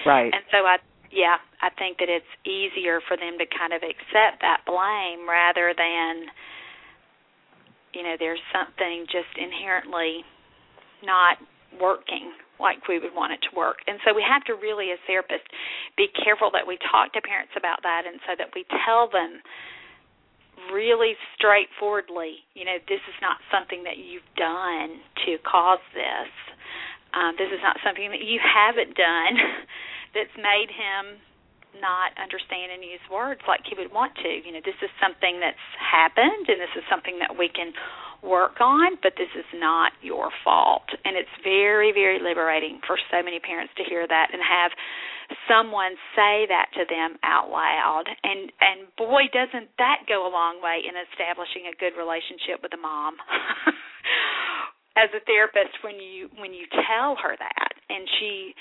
[0.05, 0.33] Right.
[0.33, 0.77] And so i
[1.11, 5.71] yeah i think that it's easier for them to kind of accept that blame rather
[5.71, 6.27] than
[7.93, 10.23] you know there's something just inherently
[11.03, 11.37] not
[11.79, 13.85] working like we would want it to work.
[13.87, 15.47] And so we have to really, as therapists,
[15.95, 19.41] be careful that we talk to parents about that and so that we tell them
[20.73, 26.31] really straightforwardly, you know, this is not something that you've done to cause this.
[27.13, 29.33] Um, this is not something that you haven't done
[30.15, 31.21] that's made him
[31.77, 34.29] not understand and use words like he would want to.
[34.29, 37.71] You know, this is something that's happened and this is something that we can
[38.23, 40.87] work on, but this is not your fault.
[41.05, 44.71] And it's very, very liberating for so many parents to hear that and have
[45.47, 48.05] someone say that to them out loud.
[48.23, 52.73] And and boy, doesn't that go a long way in establishing a good relationship with
[52.73, 53.15] a mom.
[54.97, 58.55] As a therapist when you when you tell her that and she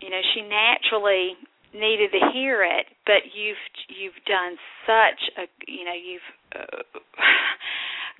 [0.00, 1.34] you know, she naturally
[1.74, 6.82] needed to hear it, but you've you've done such a you know you've uh,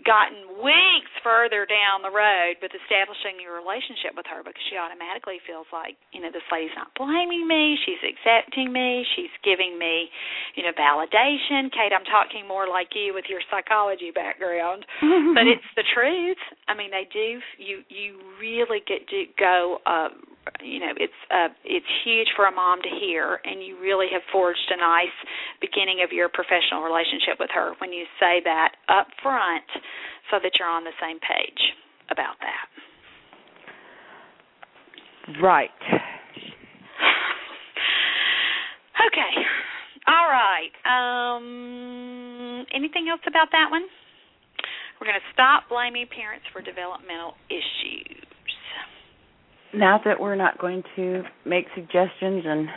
[0.07, 5.43] gotten weeks further down the road with establishing your relationship with her because she automatically
[5.43, 10.11] feels like you know this lady's not blaming me, she's accepting me, she's giving me
[10.55, 11.71] you know validation.
[11.75, 14.87] Kate, I'm talking more like you with your psychology background,
[15.35, 16.41] but it's the truth.
[16.71, 17.43] I mean, they do.
[17.59, 19.79] You you really get to go.
[19.87, 20.15] Uh,
[20.63, 24.23] you know it's uh it's huge for a mom to hear and you really have
[24.33, 25.15] forged a nice
[25.61, 29.65] beginning of your professional relationship with her when you say that up front
[30.31, 31.63] so that you're on the same page
[32.11, 32.67] about that.
[35.43, 35.71] Right.
[38.99, 39.33] Okay.
[40.09, 40.75] All right.
[40.83, 43.87] Um anything else about that one?
[45.01, 48.18] We're going to stop blaming parents for developmental issues
[49.75, 52.69] not that we're not going to make suggestions and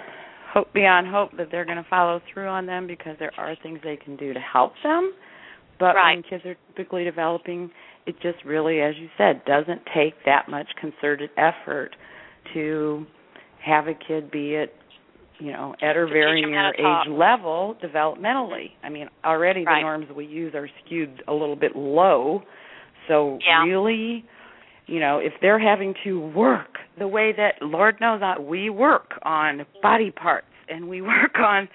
[0.54, 3.80] hope beyond hope that they're going to follow through on them because there are things
[3.84, 5.14] they can do to help them.
[5.80, 6.16] But right.
[6.16, 7.72] when kids are typically developing,
[8.06, 11.96] it just really, as you said, doesn't take that much concerted effort
[12.54, 13.06] to
[13.64, 14.74] have a kid be at
[15.40, 18.72] you know at or very near age level developmentally.
[18.84, 19.80] I mean, already right.
[19.80, 22.44] the norms we use are skewed a little bit low.
[23.08, 23.64] So yeah.
[23.64, 24.26] really
[24.92, 29.14] you know, if they're having to work the way that Lord knows that we work
[29.24, 31.70] on body parts and we work on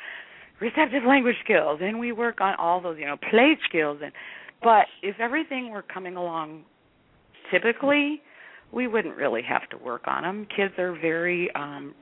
[0.60, 4.12] receptive language skills and we work on all those, you know, play skills and
[4.62, 6.64] but if everything were coming along
[7.50, 8.20] typically,
[8.70, 10.46] we wouldn't really have to work on them.
[10.54, 11.94] Kids are very um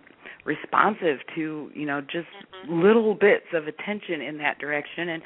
[0.44, 2.26] responsive to, you know, just
[2.66, 2.82] mm-hmm.
[2.82, 5.22] little bits of attention in that direction and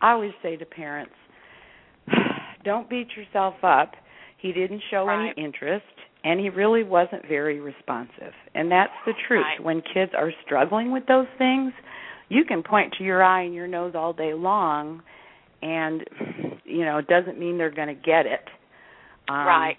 [0.00, 1.14] I always say to parents,
[2.64, 3.94] don't beat yourself up
[4.42, 5.32] he didn't show right.
[5.36, 5.86] any interest
[6.24, 8.32] and he really wasn't very responsive.
[8.54, 9.44] And that's the truth.
[9.58, 9.64] Right.
[9.64, 11.72] When kids are struggling with those things,
[12.28, 15.02] you can point to your eye and your nose all day long
[15.62, 16.04] and
[16.64, 18.48] you know, it doesn't mean they're going to get it.
[19.28, 19.76] Um, right.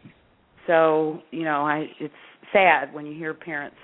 [0.67, 2.13] So, you know, I it's
[2.52, 3.76] sad when you hear parents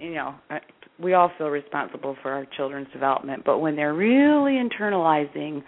[0.00, 0.60] you know, I,
[0.98, 5.62] we all feel responsible for our children's development, but when they're really internalizing,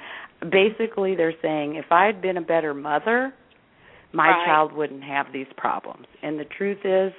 [0.50, 3.32] basically they're saying if I'd been a better mother,
[4.12, 4.46] my right.
[4.46, 6.06] child wouldn't have these problems.
[6.22, 7.12] And the truth is,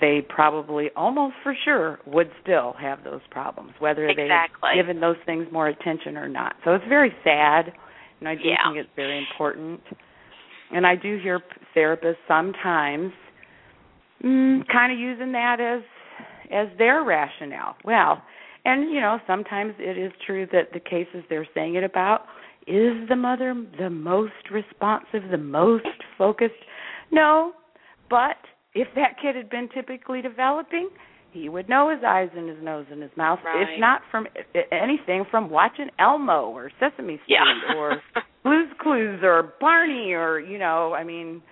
[0.00, 4.70] they probably almost for sure would still have those problems, whether exactly.
[4.74, 6.56] they've given those things more attention or not.
[6.64, 7.72] So it's very sad,
[8.20, 8.56] and I do yeah.
[8.66, 9.80] think it's very important.
[10.72, 11.40] And I do hear
[11.76, 13.12] therapists sometimes
[14.22, 15.82] mm, kind of using that as
[16.50, 17.76] as their rationale.
[17.84, 18.22] Well,
[18.64, 22.22] and you know, sometimes it is true that the cases they're saying it about
[22.66, 26.54] is the mother the most responsive, the most focused?
[27.10, 27.52] No,
[28.08, 28.36] but
[28.74, 30.88] if that kid had been typically developing,
[31.32, 33.40] he would know his eyes and his nose and his mouth.
[33.44, 33.62] Right.
[33.62, 34.26] If not from
[34.70, 37.76] anything, from watching Elmo or Sesame Street yeah.
[37.76, 38.00] or
[38.44, 41.42] Blue's Clues or Barney or you know, I mean.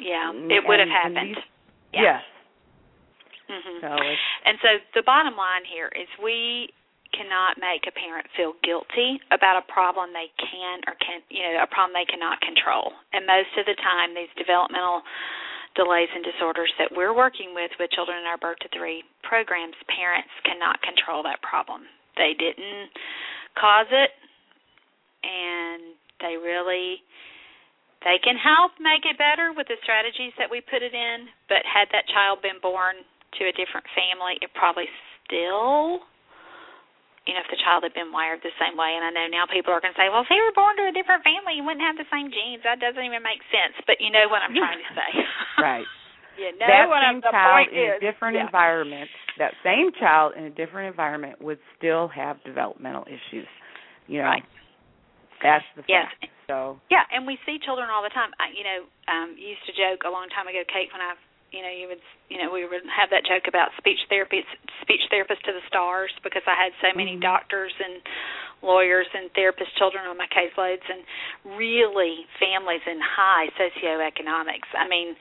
[0.00, 1.30] Yeah, it would have happened.
[1.30, 1.44] These,
[1.92, 2.02] yeah.
[2.02, 2.22] Yes.
[3.50, 3.80] Mm-hmm.
[3.80, 3.88] So
[4.44, 6.68] and so the bottom line here is we
[7.18, 11.66] cannot make a parent feel guilty about a problem they can or can you know
[11.66, 12.94] a problem they cannot control.
[13.10, 15.02] And most of the time these developmental
[15.74, 19.74] delays and disorders that we're working with with children in our birth to three programs
[19.90, 21.82] parents cannot control that problem.
[22.14, 22.94] They didn't
[23.58, 24.14] cause it
[25.26, 27.02] and they really
[28.06, 31.66] they can help make it better with the strategies that we put it in but
[31.66, 33.02] had that child been born
[33.38, 34.86] to a different family it probably
[35.26, 36.06] still
[37.28, 38.96] you know, if the child had been wired the same way.
[38.96, 40.88] And I know now people are going to say, well, if they were born to
[40.88, 42.64] a different family, you wouldn't have the same genes.
[42.64, 43.76] That doesn't even make sense.
[43.84, 45.10] But you know what I'm trying to say.
[45.60, 45.84] right.
[46.38, 47.98] You know that what same I'm, the child point in is.
[47.98, 48.46] a different yeah.
[48.46, 49.10] environment,
[49.42, 53.50] that same child in a different environment would still have developmental issues.
[54.06, 54.46] You know, right.
[55.42, 56.06] that's the yes.
[56.46, 58.30] So yeah, and we see children all the time.
[58.38, 61.18] I, you know, um, used to joke a long time ago, Kate, when I
[61.52, 64.44] you know, you would, you know, we would have that joke about speech therapy,
[64.84, 67.24] speech therapist to the stars, because I had so many mm-hmm.
[67.24, 68.04] doctors and
[68.60, 71.00] lawyers and therapist children on my caseloads, and
[71.56, 74.68] really families in high socioeconomics.
[74.76, 75.16] I mean,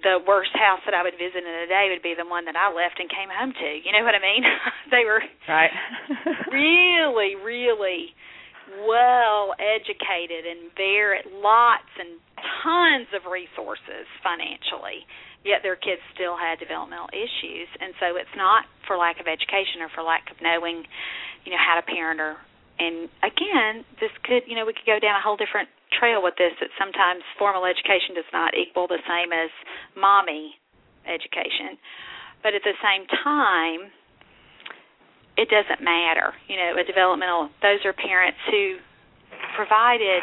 [0.00, 2.56] the worst house that I would visit in a day would be the one that
[2.56, 3.68] I left and came home to.
[3.80, 4.44] You know what I mean?
[4.92, 5.72] they were right.
[6.52, 8.12] really, really
[8.88, 12.16] well educated and very lots and
[12.64, 15.04] tons of resources financially
[15.44, 19.82] yet their kids still had developmental issues and so it's not for lack of education
[19.82, 20.86] or for lack of knowing
[21.44, 22.38] you know how to parent or
[22.78, 26.34] and again this could you know we could go down a whole different trail with
[26.40, 29.50] this that sometimes formal education does not equal the same as
[29.94, 30.56] mommy
[31.04, 31.76] education
[32.42, 33.88] but at the same time,
[35.38, 36.34] it doesn't matter.
[36.50, 38.82] You know, a developmental those are parents who
[39.56, 40.20] provided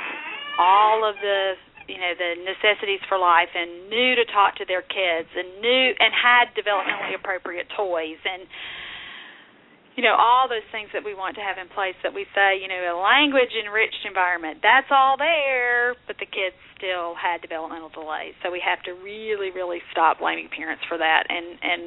[0.60, 1.56] all of the
[1.90, 5.86] you know the necessities for life and knew to talk to their kids and knew
[5.98, 8.46] and had developmentally appropriate toys and
[9.98, 12.56] you know all those things that we want to have in place that we say
[12.56, 17.92] you know a language enriched environment that's all there but the kids still had developmental
[17.92, 18.34] delays.
[18.42, 21.84] So we have to really really stop blaming parents for that and and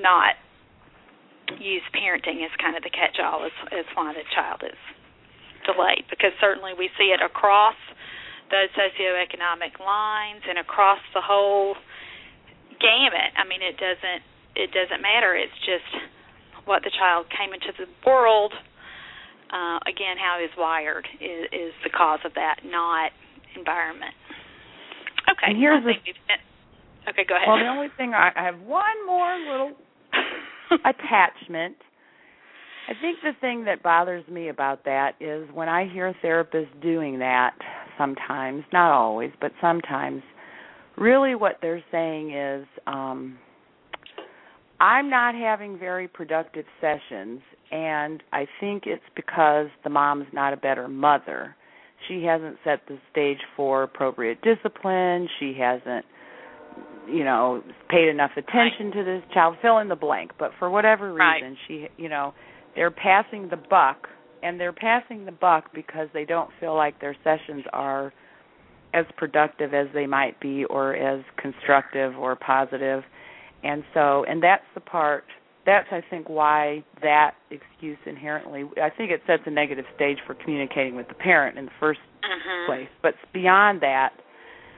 [0.00, 0.34] not
[1.60, 4.80] use parenting as kind of the catch all as as why the child is
[5.68, 7.76] delayed because certainly we see it across
[8.54, 11.74] those socioeconomic lines and across the whole
[12.78, 13.34] gamut.
[13.34, 14.22] I mean, it doesn't
[14.54, 15.34] it doesn't matter.
[15.34, 15.90] It's just
[16.64, 18.54] what the child came into the world.
[19.50, 23.10] Uh, again, how he's wired is, is the cause of that, not
[23.58, 24.14] environment.
[25.30, 25.50] Okay.
[25.50, 25.94] And here's the,
[27.10, 27.26] okay.
[27.26, 27.46] Go ahead.
[27.46, 29.72] Well, the only thing I, I have one more little
[30.86, 31.76] attachment
[32.86, 37.18] I think the thing that bothers me about that is when I hear therapists doing
[37.20, 37.54] that
[37.98, 40.22] sometimes, not always, but sometimes,
[40.96, 43.38] really what they're saying is um
[44.80, 47.40] I'm not having very productive sessions
[47.70, 51.56] and I think it's because the mom's not a better mother.
[52.06, 56.04] She hasn't set the stage for appropriate discipline, she hasn't
[57.08, 58.94] you know paid enough attention right.
[58.94, 61.56] to this child fill in the blank but for whatever reason right.
[61.68, 62.32] she you know
[62.74, 64.08] they're passing the buck
[64.44, 68.12] and they're passing the buck because they don't feel like their sessions are
[68.92, 73.02] as productive as they might be or as constructive or positive.
[73.64, 75.24] and so and that's the part
[75.66, 80.34] that's i think why that excuse inherently i think it sets a negative stage for
[80.34, 82.66] communicating with the parent in the 1st uh-huh.
[82.66, 84.10] place but beyond that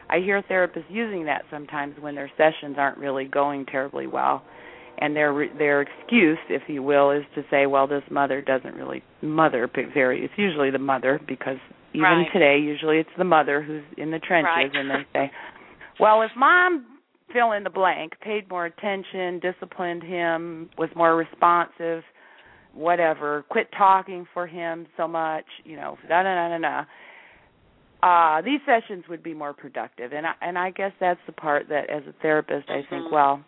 [0.08, 4.44] i hear therapists using that sometimes when their sessions aren't really going terribly well
[4.98, 9.02] and their their excuse, if you will, is to say, well, this mother doesn't really
[9.22, 10.24] mother very.
[10.24, 11.58] It's usually the mother because
[11.92, 12.26] even right.
[12.32, 14.70] today, usually it's the mother who's in the trenches, right.
[14.74, 15.30] and they say,
[15.98, 16.86] well, if mom
[17.32, 22.02] fill in the blank, paid more attention, disciplined him, was more responsive,
[22.72, 26.84] whatever, quit talking for him so much, you know, da da da da da.
[28.02, 31.68] Uh, these sessions would be more productive, and I, and I guess that's the part
[31.70, 33.14] that, as a therapist, I think, mm-hmm.
[33.14, 33.44] well,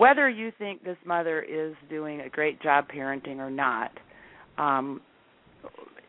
[0.00, 3.90] whether you think this mother is doing a great job parenting or not,
[4.56, 5.02] um,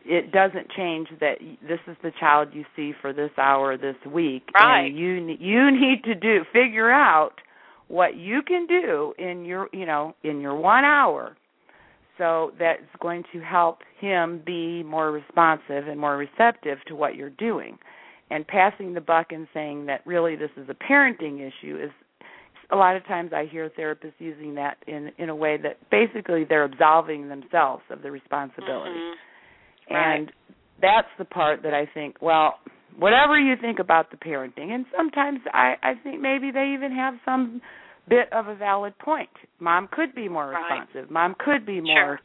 [0.06, 1.34] it doesn't change that
[1.68, 4.86] this is the child you see for this hour this week, right.
[4.86, 7.34] and you you need to do figure out
[7.88, 11.36] what you can do in your you know in your one hour.
[12.16, 17.30] So that's going to help him be more responsive and more receptive to what you're
[17.30, 17.76] doing.
[18.30, 21.90] And passing the buck and saying that really this is a parenting issue is
[22.72, 26.44] a lot of times I hear therapists using that in in a way that basically
[26.48, 28.90] they're absolving themselves of the responsibility.
[28.90, 29.94] Mm-hmm.
[29.94, 30.34] And right.
[30.80, 32.54] that's the part that I think, well,
[32.98, 37.14] whatever you think about the parenting, and sometimes I I think maybe they even have
[37.24, 37.60] some
[38.08, 39.30] bit of a valid point.
[39.60, 41.04] Mom could be more responsive.
[41.04, 41.10] Right.
[41.10, 42.18] Mom could be more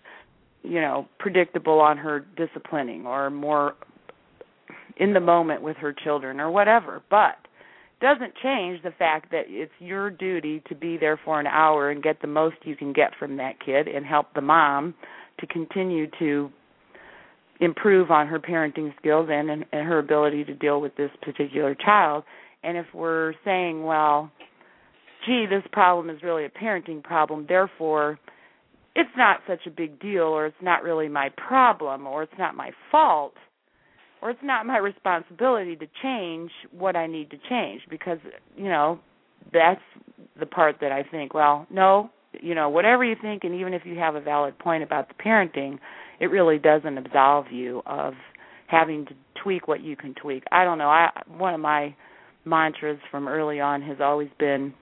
[0.63, 0.71] sure.
[0.71, 3.75] you know, predictable on her disciplining or more
[4.97, 7.03] in the moment with her children or whatever.
[7.09, 7.35] But
[7.99, 12.03] doesn't change the fact that it's your duty to be there for an hour and
[12.03, 14.93] get the most you can get from that kid and help the mom
[15.39, 16.49] to continue to
[17.59, 21.73] improve on her parenting skills and, and, and her ability to deal with this particular
[21.73, 22.23] child.
[22.63, 24.31] And if we're saying, well,
[25.25, 28.19] gee, this problem is really a parenting problem, therefore
[28.95, 32.55] it's not such a big deal or it's not really my problem or it's not
[32.55, 33.33] my fault–
[34.21, 38.19] or it's not my responsibility to change what I need to change because
[38.55, 38.99] you know
[39.53, 39.81] that's
[40.39, 43.83] the part that I think well no you know whatever you think and even if
[43.85, 45.79] you have a valid point about the parenting
[46.19, 48.13] it really doesn't absolve you of
[48.67, 51.95] having to tweak what you can tweak I don't know I one of my
[52.45, 54.73] mantras from early on has always been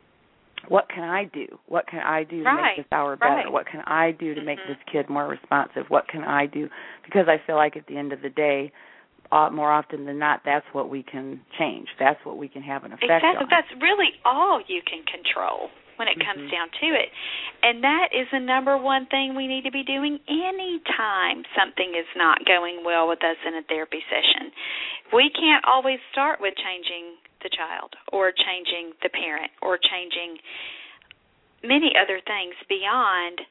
[0.67, 1.59] what can I do?
[1.67, 2.75] What can I do to right.
[2.75, 3.31] make this hour better?
[3.31, 3.51] Right.
[3.51, 4.47] What can I do to mm-hmm.
[4.47, 5.83] make this kid more responsive?
[5.89, 6.69] What can I do?
[7.05, 8.71] Because I feel like at the end of the day,
[9.31, 11.87] more often than not, that's what we can change.
[11.99, 13.45] That's what we can have an effect exactly.
[13.45, 13.47] on.
[13.49, 16.51] That's really all you can control when it comes mm-hmm.
[16.51, 17.09] down to it.
[17.63, 22.07] And that is the number one thing we need to be doing anytime something is
[22.15, 24.51] not going well with us in a therapy session.
[25.15, 30.37] We can't always start with changing the child or changing the parent or changing
[31.63, 33.41] many other things beyond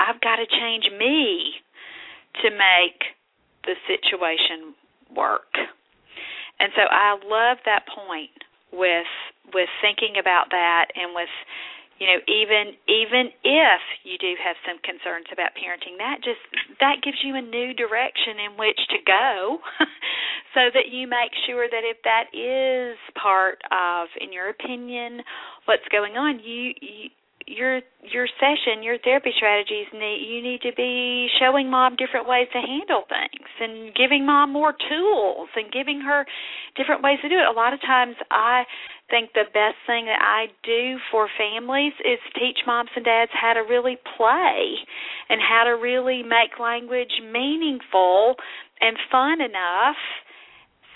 [0.00, 1.60] I've got to change me
[2.40, 3.12] to make
[3.68, 4.72] the situation
[5.16, 5.52] work.
[6.60, 8.36] And so I love that point
[8.72, 9.08] with
[9.54, 11.32] with thinking about that and with
[11.98, 16.38] you know even even if you do have some concerns about parenting that just
[16.78, 19.58] that gives you a new direction in which to go
[20.54, 25.18] so that you make sure that if that is part of in your opinion
[25.66, 27.10] what's going on you, you
[27.50, 32.46] your your session, your therapy strategies need you need to be showing mom different ways
[32.52, 36.24] to handle things and giving mom more tools and giving her
[36.76, 37.46] different ways to do it.
[37.46, 38.62] A lot of times I
[39.10, 43.54] think the best thing that I do for families is teach moms and dads how
[43.54, 44.78] to really play
[45.28, 48.36] and how to really make language meaningful
[48.80, 49.98] and fun enough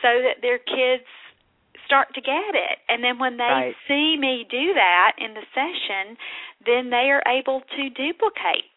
[0.01, 1.05] so that their kids
[1.87, 2.79] start to get it.
[2.89, 3.75] And then when they right.
[3.89, 6.17] see me do that in the session,
[6.67, 8.69] then they are able to duplicate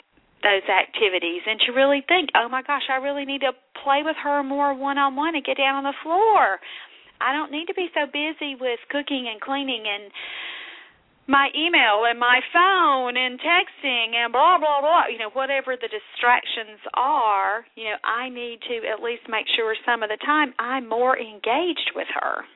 [0.43, 3.53] those activities and to really think, oh my gosh, I really need to
[3.83, 6.59] play with her more one on one and get down on the floor.
[7.19, 10.11] I don't need to be so busy with cooking and cleaning and
[11.27, 15.89] my email and my phone and texting and blah blah blah you know whatever the
[15.91, 20.53] distractions are you know i need to at least make sure some of the time
[20.57, 22.47] i'm more engaged with her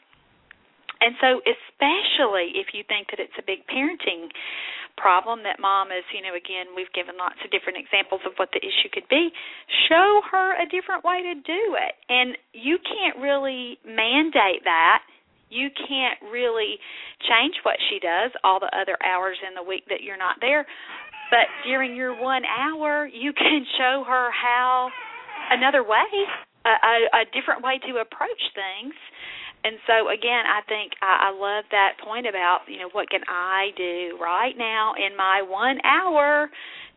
[1.01, 4.29] and so especially if you think that it's a big parenting
[4.97, 8.53] problem that mom is, you know, again, we've given lots of different examples of what
[8.53, 9.33] the issue could be.
[9.89, 11.93] Show her a different way to do it.
[12.09, 15.01] And you can't really mandate that.
[15.49, 16.79] You can't really
[17.27, 20.65] change what she does all the other hours in the week that you're not there.
[21.31, 24.89] But during your one hour, you can show her how
[25.49, 26.07] another way,
[26.63, 28.93] a, a, a different way to approach things
[29.63, 33.21] and so again i think I, I love that point about you know what can
[33.27, 36.49] i do right now in my one hour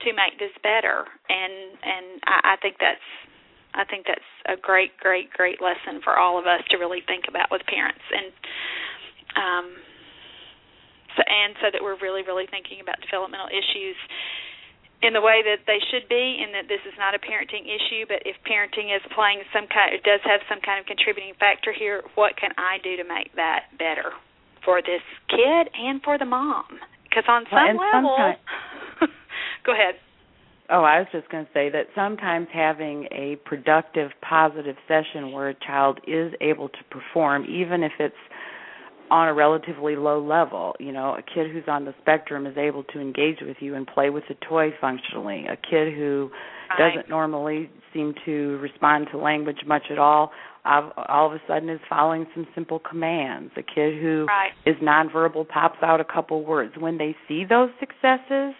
[0.02, 1.06] to make this better?
[1.28, 3.06] And and i, I think that's
[3.74, 7.24] i think that's a great great great lesson for all of us to really think
[7.28, 8.04] about with parents.
[8.10, 8.28] And
[9.36, 9.66] um
[11.16, 13.96] so and so that we're really really thinking about developmental issues
[15.04, 18.08] in the way that they should be, and that this is not a parenting issue.
[18.08, 21.76] But if parenting is playing some kind, it does have some kind of contributing factor
[21.76, 22.00] here.
[22.16, 24.16] What can I do to make that better
[24.64, 26.80] for this kid and for the mom?
[27.04, 28.16] Because on some well, level,
[29.68, 30.00] go ahead.
[30.70, 35.50] Oh, I was just going to say that sometimes having a productive, positive session where
[35.50, 38.16] a child is able to perform, even if it's
[39.10, 40.74] on a relatively low level.
[40.78, 43.86] You know, a kid who's on the spectrum is able to engage with you and
[43.86, 45.46] play with the toy functionally.
[45.46, 46.30] A kid who
[46.78, 50.32] doesn't normally seem to respond to language much at all
[50.64, 53.52] all of a sudden is following some simple commands.
[53.56, 54.52] A kid who right.
[54.64, 56.72] is nonverbal pops out a couple words.
[56.78, 58.54] When they see those successes,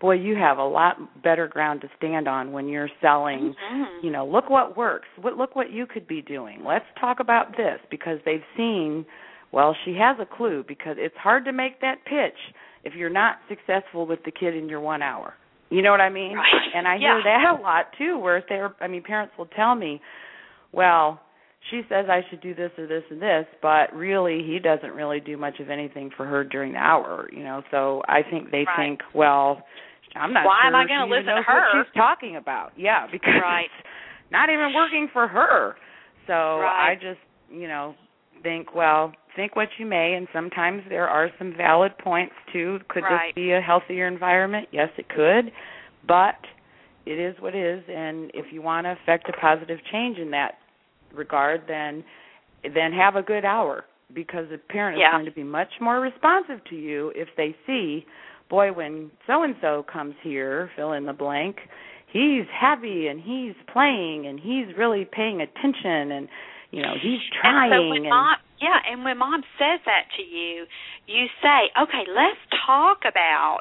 [0.00, 4.06] boy, you have a lot better ground to stand on when you're selling, mm-hmm.
[4.06, 5.08] you know, look what works.
[5.20, 6.62] What look what you could be doing.
[6.66, 9.06] Let's talk about this because they've seen
[9.52, 12.38] well, she has a clue because it's hard to make that pitch
[12.84, 15.34] if you're not successful with the kid in your one hour.
[15.70, 16.34] You know what I mean?
[16.34, 16.70] Right.
[16.74, 17.20] And I yeah.
[17.20, 20.00] hear that a lot too, where they're I mean, parents will tell me,
[20.72, 21.20] Well,
[21.70, 25.20] she says I should do this or this and this, but really he doesn't really
[25.20, 27.62] do much of anything for her during the hour, you know.
[27.70, 28.76] So I think they right.
[28.76, 29.62] think, Well,
[30.14, 31.60] I'm not Why sure am I gonna listen to her?
[31.74, 32.72] what she's talking about.
[32.76, 33.64] Yeah, because right.
[33.64, 33.88] it's
[34.30, 35.76] not even working for her.
[36.26, 36.92] So right.
[36.92, 37.20] I just
[37.50, 37.94] you know,
[38.42, 42.80] think, well, think what you may, and sometimes there are some valid points too.
[42.88, 43.28] Could right.
[43.28, 44.66] this be a healthier environment?
[44.72, 45.52] Yes, it could,
[46.06, 46.34] but
[47.06, 50.32] it is what it is, and if you want to affect a positive change in
[50.32, 50.54] that
[51.14, 52.04] regard, then
[52.74, 55.10] then have a good hour because the parent yeah.
[55.10, 58.04] is going to be much more responsive to you if they see,
[58.50, 61.58] boy, when so and so comes here, fill in the blank,
[62.12, 66.28] he's happy and he's playing and he's really paying attention and
[66.70, 70.06] you know he's trying and so when and mom yeah and when mom says that
[70.16, 70.66] to you
[71.06, 73.60] you say okay let's talk about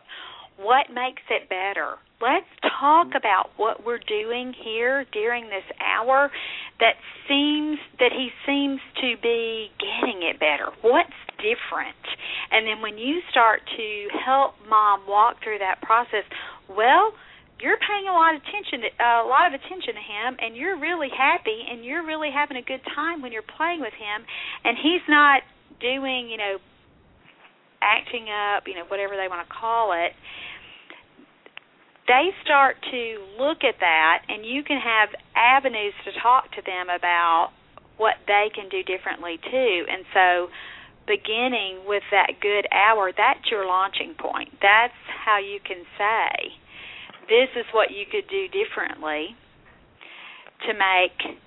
[0.57, 1.95] what makes it better.
[2.19, 3.17] Let's talk mm-hmm.
[3.17, 6.31] about what we're doing here during this hour
[6.79, 6.97] that
[7.29, 10.73] seems that he seems to be getting it better.
[10.81, 12.01] What's different?
[12.51, 16.25] And then when you start to help mom walk through that process
[16.67, 17.13] well
[17.59, 20.55] you're paying a lot of attention to, uh, a lot of attention to him and
[20.55, 24.21] you're really happy and you're really having a good time when you're playing with him
[24.63, 25.41] and he's not
[25.81, 26.57] doing you know
[27.81, 30.13] acting up you know whatever they want to call it.
[32.07, 33.03] They start to
[33.35, 37.51] look at that and you can have avenues to talk to them about
[37.97, 39.77] what they can do differently too.
[39.89, 40.47] And so
[41.09, 44.53] beginning with that good hour that's your launching point.
[44.61, 44.93] That's
[45.25, 46.53] how you can say
[47.27, 49.35] this is what you could do differently
[50.65, 51.37] to make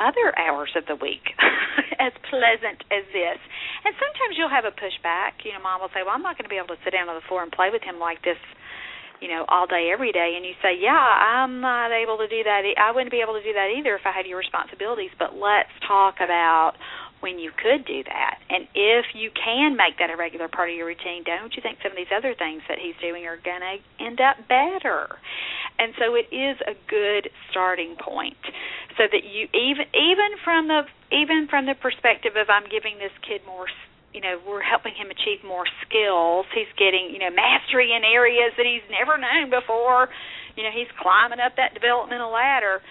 [0.00, 1.24] other hours of the week
[2.00, 3.40] as pleasant as this.
[3.84, 5.44] And sometimes you'll have a pushback.
[5.44, 7.08] You know, mom will say, "Well, I'm not going to be able to sit down
[7.08, 8.40] on the floor and play with him like this."
[9.20, 12.42] you know all day every day and you say yeah i'm not able to do
[12.42, 15.36] that i wouldn't be able to do that either if i had your responsibilities but
[15.36, 16.72] let's talk about
[17.20, 18.40] when you could do that.
[18.48, 21.78] And if you can make that a regular part of your routine, don't you think
[21.82, 25.08] some of these other things that he's doing are going to end up better?
[25.78, 28.40] And so it is a good starting point
[28.96, 33.14] so that you even even from the even from the perspective of I'm giving this
[33.24, 33.64] kid more
[34.12, 38.52] you know we're helping him achieve more skills he's getting you know mastery in areas
[38.60, 40.12] that he's never known before
[40.52, 42.82] you know he's climbing up that developmental ladder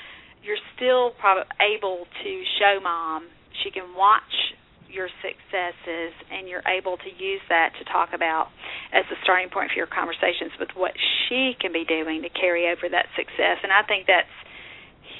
[0.41, 3.27] you're still probably able to show mom
[3.64, 4.55] she can watch
[4.89, 8.49] your successes and you're able to use that to talk about
[8.91, 10.91] as a starting point for your conversations with what
[11.28, 13.62] she can be doing to carry over that success.
[13.62, 14.34] And i think that's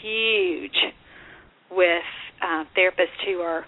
[0.02, 0.76] huge
[1.70, 2.10] with
[2.42, 3.66] uh, therapists who are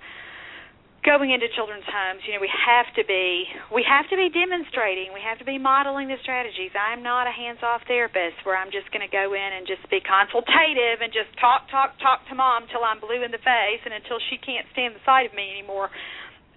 [1.01, 5.09] going into children's homes, you know, we have to be we have to be demonstrating,
[5.13, 6.69] we have to be modeling the strategies.
[6.77, 9.97] I'm not a hands-off therapist where I'm just going to go in and just be
[9.97, 13.97] consultative and just talk talk talk to mom till I'm blue in the face and
[13.97, 15.89] until she can't stand the sight of me anymore.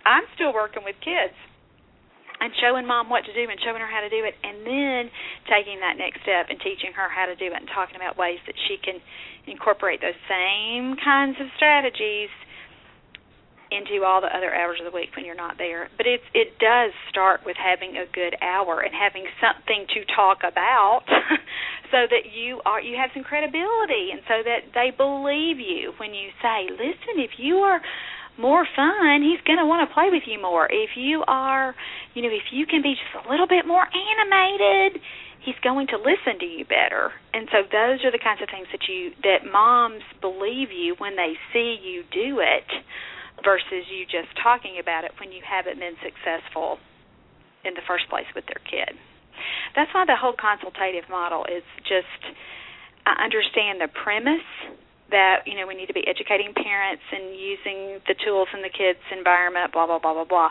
[0.04, 1.32] I'm still working with kids
[2.44, 5.08] and showing mom what to do and showing her how to do it and then
[5.48, 8.36] taking that next step and teaching her how to do it and talking about ways
[8.44, 9.00] that she can
[9.48, 12.28] incorporate those same kinds of strategies
[13.70, 15.88] into all the other hours of the week when you're not there.
[15.96, 20.44] But it's it does start with having a good hour and having something to talk
[20.44, 21.04] about
[21.92, 26.12] so that you are you have some credibility and so that they believe you when
[26.14, 27.80] you say, "Listen, if you are
[28.36, 30.66] more fun, he's going to want to play with you more.
[30.66, 31.74] If you are,
[32.14, 35.00] you know, if you can be just a little bit more animated,
[35.44, 37.12] he's going to listen to you better.
[37.32, 41.16] And so those are the kinds of things that you that moms believe you when
[41.16, 42.66] they see you do it
[43.42, 46.78] versus you just talking about it when you haven't been successful
[47.64, 48.94] in the first place with their kid.
[49.74, 52.36] That's why the whole consultative model is just
[53.04, 54.46] I understand the premise
[55.10, 58.72] that you know we need to be educating parents and using the tools in the
[58.72, 60.50] kids environment blah blah blah blah blah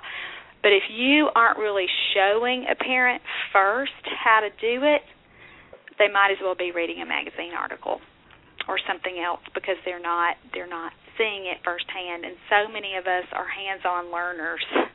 [0.61, 3.21] but if you aren't really showing a parent
[3.51, 5.01] first how to do it
[5.97, 7.99] they might as well be reading a magazine article
[8.67, 13.05] or something else because they're not they're not seeing it firsthand and so many of
[13.05, 14.63] us are hands-on learners.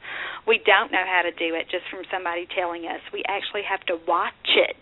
[0.47, 3.05] We don't know how to do it just from somebody telling us.
[3.13, 4.81] We actually have to watch it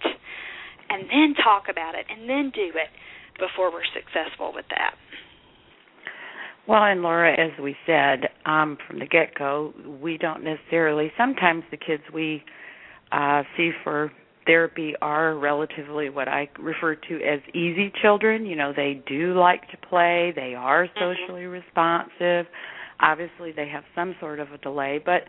[0.88, 2.90] and then talk about it and then do it
[3.34, 4.94] before we're successful with that.
[6.68, 11.64] Well, and Laura, as we said um, from the get go, we don't necessarily, sometimes
[11.72, 12.44] the kids we
[13.12, 14.12] uh, see for
[14.46, 18.46] therapy are relatively what I refer to as easy children.
[18.46, 20.98] You know, they do like to play, they are mm-hmm.
[20.98, 21.52] socially mm-hmm.
[21.52, 22.46] responsive.
[23.00, 25.22] Obviously, they have some sort of a delay, but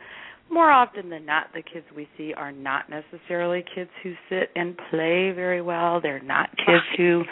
[0.50, 4.78] more often than not, the kids we see are not necessarily kids who sit and
[4.90, 6.00] play very well.
[6.02, 7.24] They're not kids who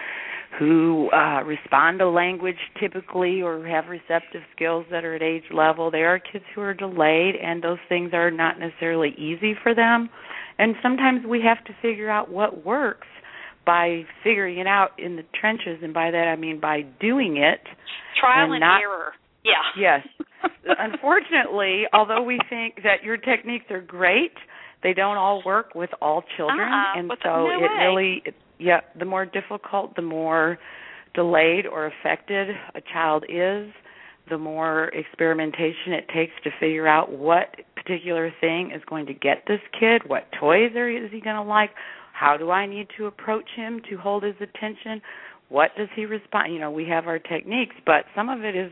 [0.60, 5.92] who uh respond to language typically or have receptive skills that are at age level.
[5.92, 10.10] They are kids who are delayed and those things are not necessarily easy for them.
[10.58, 13.08] And sometimes we have to figure out what works
[13.66, 17.62] by figuring it out in the trenches and by that I mean by doing it.
[18.20, 19.14] Trial and, and not, error.
[19.44, 19.62] Yeah.
[19.78, 20.08] Yes.
[20.80, 24.34] Unfortunately, although we think that your techniques are great,
[24.84, 27.86] they don't all work with all children uh-uh, and so no it way.
[27.86, 30.58] really it, yeah, the more difficult, the more
[31.14, 33.72] delayed or affected a child is,
[34.30, 39.44] the more experimentation it takes to figure out what particular thing is going to get
[39.48, 41.72] this kid, what toys are is he going to like,
[42.14, 45.02] how do I need to approach him to hold his attention,
[45.50, 48.72] what does he respond, you know, we have our techniques, but some of it is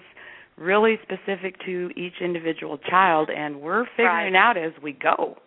[0.58, 4.36] really specific to each individual child and we're figuring right.
[4.36, 5.38] out as we go.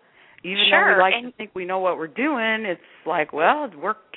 [0.44, 0.92] Even sure.
[0.92, 3.76] though we like and to think we know what we're doing, it's like, well, it
[3.78, 4.16] worked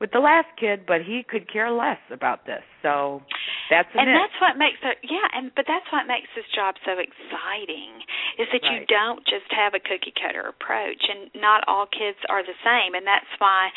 [0.00, 2.64] with the last kid, but he could care less about this.
[2.80, 3.20] So
[3.68, 4.16] that's and it.
[4.16, 8.00] that's what makes it yeah, and but that's what makes this job so exciting
[8.40, 8.80] is that right.
[8.80, 12.96] you don't just have a cookie cutter approach, and not all kids are the same,
[12.96, 13.68] and that's why,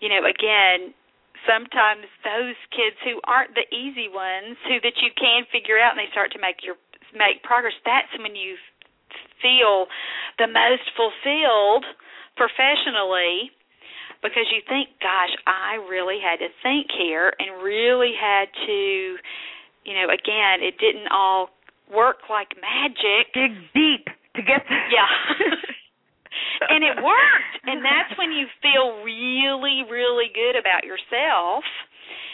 [0.00, 0.94] you know, again.
[1.42, 5.98] Sometimes those kids who aren't the easy ones, who that you can figure out, and
[5.98, 6.78] they start to make your
[7.18, 7.74] make progress.
[7.82, 8.54] That's when you
[9.42, 9.90] feel
[10.38, 11.82] the most fulfilled
[12.38, 13.50] professionally
[14.22, 18.80] because you think, gosh, I really had to think here and really had to,
[19.84, 21.50] you know, again, it didn't all
[21.92, 23.34] work like magic.
[23.34, 24.06] Dig deep
[24.38, 24.88] to get there.
[24.88, 25.10] Yeah.
[26.70, 27.54] and it worked.
[27.66, 31.64] And that's when you feel really, really good about yourself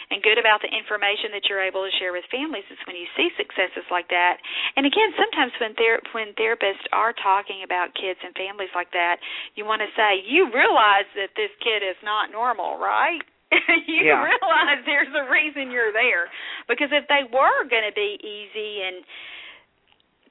[0.09, 3.05] and good about the information that you're able to share with families is when you
[3.13, 4.41] see successes like that.
[4.73, 9.21] And again, sometimes when ther- when therapists are talking about kids and families like that,
[9.53, 13.21] you want to say, "You realize that this kid is not normal, right?"
[13.87, 14.21] you yeah.
[14.21, 16.29] realize there's a reason you're there
[16.67, 19.01] because if they were going to be easy and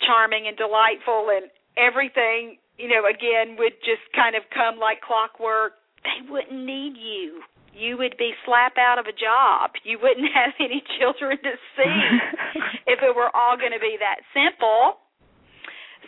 [0.07, 5.74] charming and delightful and everything you know again would just kind of come like clockwork
[6.07, 7.43] they wouldn't need you
[7.79, 11.97] you would be slap out of a job you wouldn't have any children to see
[12.93, 14.99] if it were all going to be that simple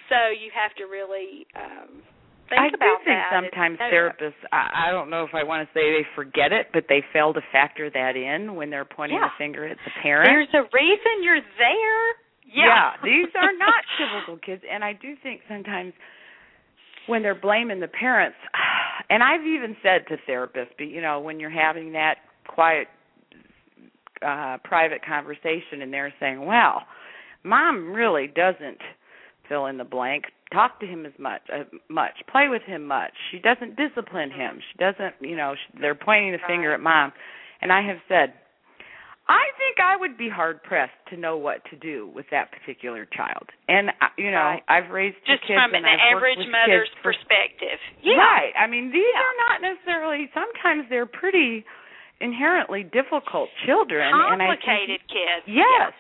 [0.09, 2.03] so you have to really um
[2.49, 3.31] think I about do think that.
[3.31, 6.69] sometimes It's- therapists I, I don't know if I want to say they forget it,
[6.75, 9.31] but they fail to factor that in when they're pointing Yeah.
[9.31, 10.27] the finger at the parent.
[10.27, 12.03] There's a reason you're there.
[12.51, 15.93] yeah, these are not typical kids and I do think sometimes
[17.07, 18.37] when they're blaming the parents
[19.09, 22.89] and I've even said to therapists, but you know, when you're having that quiet
[24.27, 26.83] uh private conversation and they're saying, "Well,
[27.43, 28.79] mom really doesn't
[29.49, 30.25] fill in the blank.
[30.53, 32.13] Talk to him as much, uh, much.
[32.31, 33.13] Play with him much.
[33.31, 34.61] She doesn't discipline him.
[34.61, 37.13] She doesn't, you know, sh they're pointing the finger at mom."
[37.63, 38.33] And I have said,
[39.31, 43.07] I think I would be hard pressed to know what to do with that particular
[43.07, 43.47] child.
[43.69, 44.63] And uh, you know, Right.
[44.69, 47.79] I've raised Just kids from an I've average mother's for perspective.
[48.03, 48.19] Yeah.
[48.19, 48.53] Right.
[48.59, 49.23] I mean, these Yeah.
[49.23, 50.31] are not necessarily.
[50.35, 51.65] Sometimes they're pretty
[52.21, 55.47] inherently difficult children, and I think, Complicated kids.
[55.47, 55.93] yes,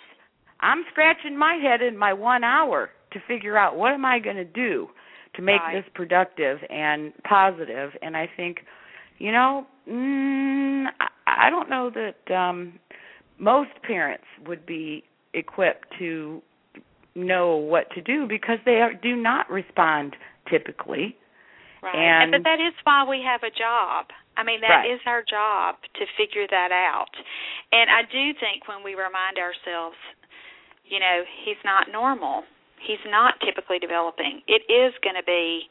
[0.60, 4.36] I'm scratching my head in my one hour to figure out what am I going
[4.36, 4.88] to do
[5.34, 5.74] to make Right.
[5.82, 7.96] this productive and positive.
[8.02, 8.58] And I think,
[9.18, 12.78] you know, mm, I, I don't know that um
[13.40, 15.02] most parents would be
[15.34, 16.42] equipped to
[17.14, 20.14] know what to do because they are, do not respond
[20.48, 21.16] typically.
[21.82, 21.96] Right.
[21.96, 24.10] And- but that is why we have a job.
[24.36, 24.90] I mean, that Right.
[24.90, 27.16] is our job to figure that out.
[27.72, 29.96] And I do think when we remind ourselves,
[30.84, 32.44] you know, he's not normal.
[32.78, 34.42] He's not typically developing.
[34.46, 35.68] It is going to be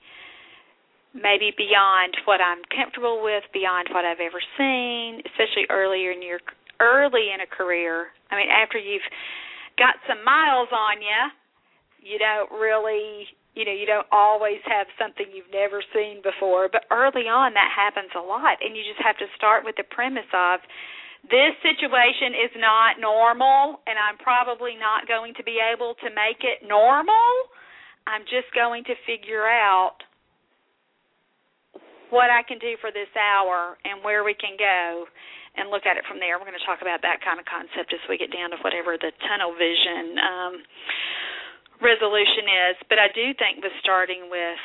[1.13, 6.39] maybe beyond what I'm comfortable with, beyond what I've ever seen, especially earlier in your
[6.79, 8.07] early in a career.
[8.31, 9.05] I mean, after you've
[9.77, 11.23] got some miles on you,
[12.01, 16.87] you don't really you know you don't always have something you've never seen before but
[16.91, 20.29] early on that happens a lot and you just have to start with the premise
[20.31, 20.63] of
[21.27, 26.39] this situation is not normal and I'm probably not going to be able to make
[26.47, 27.51] it normal
[28.07, 29.99] I'm just going to figure out
[32.09, 35.05] what I can do for this hour and where we can go
[35.57, 36.37] and look at it from there.
[36.37, 38.97] We're going to talk about that kind of concept as we get down to whatever
[38.97, 40.53] the tunnel vision um,
[41.81, 42.75] resolution is.
[42.87, 44.63] But I do think with starting with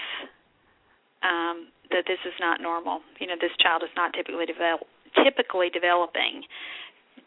[1.25, 5.71] um, that this is not normal, you know, this child is not typically develop typically
[5.71, 6.43] developing,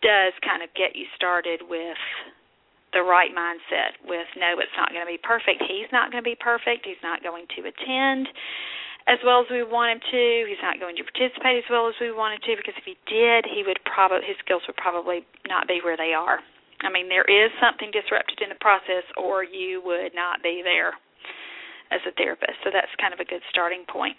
[0.03, 1.97] does kind of get you started with
[2.91, 3.95] the right mindset.
[4.03, 5.63] With no, it's not going to be perfect.
[5.63, 6.83] He's not going to be perfect.
[6.83, 8.27] He's not going to attend
[9.07, 10.23] as well as we want him to.
[10.45, 12.99] He's not going to participate as well as we want him to because if he
[13.07, 16.43] did, he would probably his skills would probably not be where they are.
[16.83, 20.93] I mean, there is something disrupted in the process, or you would not be there
[21.89, 22.61] as a therapist.
[22.61, 24.13] So that's kind of a good starting point.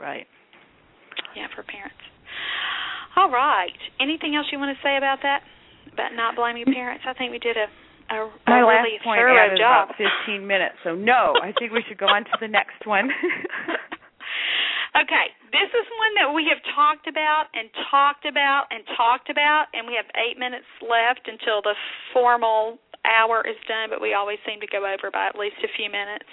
[0.00, 0.26] Right.
[1.36, 2.02] Yeah, for parents.
[3.14, 3.76] All right.
[4.00, 5.44] Anything else you want to say about that?
[5.92, 7.04] About not blaming parents?
[7.06, 7.68] I think we did a
[8.12, 9.88] a, a My really last point thorough job.
[9.96, 9.96] about
[10.28, 13.08] 15 minutes, so no, I think we should go on to the next one.
[15.00, 19.72] okay, this is one that we have talked about and talked about and talked about,
[19.72, 21.74] and we have eight minutes left until the
[22.12, 25.70] formal hour is done, but we always seem to go over by at least a
[25.74, 26.28] few minutes.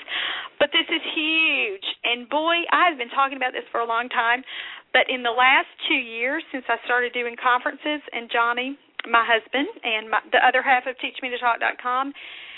[0.60, 4.44] But this is huge, and boy, I've been talking about this for a long time.
[4.92, 8.74] But in the last two years, since I started doing conferences, and Johnny,
[9.08, 12.12] my husband, and my, the other half of TeachMeToTalk.com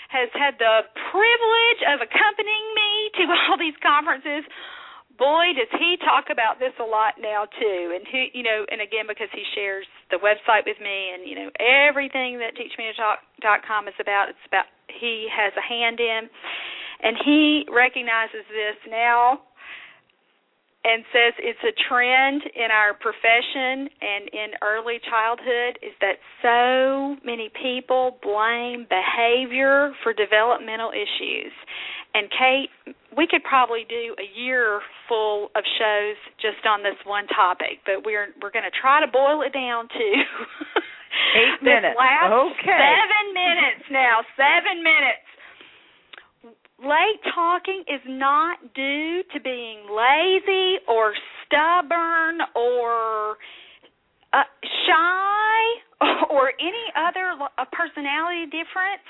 [0.10, 0.84] has had the
[1.14, 4.44] privilege of accompanying me to all these conferences.
[5.20, 7.94] Boy does he talk about this a lot now too.
[7.94, 11.36] And who you know and again because he shares the website with me and you
[11.36, 16.26] know everything that teachmetotalk.com is about it's about he has a hand in.
[17.04, 19.42] And he recognizes this now
[20.84, 27.16] and says it's a trend in our profession and in early childhood is that so
[27.24, 31.54] many people blame behavior for developmental issues.
[32.14, 37.28] And Kate, we could probably do a year full of shows just on this one
[37.28, 40.06] topic, but we're we're going to try to boil it down to
[41.36, 41.96] Eight minutes.
[42.28, 42.80] Okay.
[42.84, 44.26] Seven minutes now.
[44.36, 45.28] Seven minutes
[46.82, 51.14] late talking is not due to being lazy or
[51.46, 53.38] stubborn or
[54.34, 54.44] uh,
[54.86, 55.58] shy
[56.30, 57.38] or any other
[57.72, 59.06] personality difference.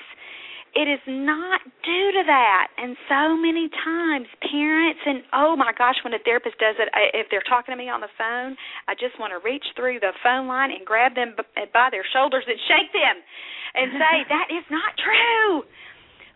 [0.73, 2.67] It is not due to that.
[2.77, 7.11] And so many times parents and oh my gosh when a therapist does it I,
[7.15, 8.55] if they're talking to me on the phone
[8.87, 12.43] i just want to reach through the phone line and grab them by their shoulders
[12.47, 13.17] and shake them
[13.75, 15.63] and say that is not true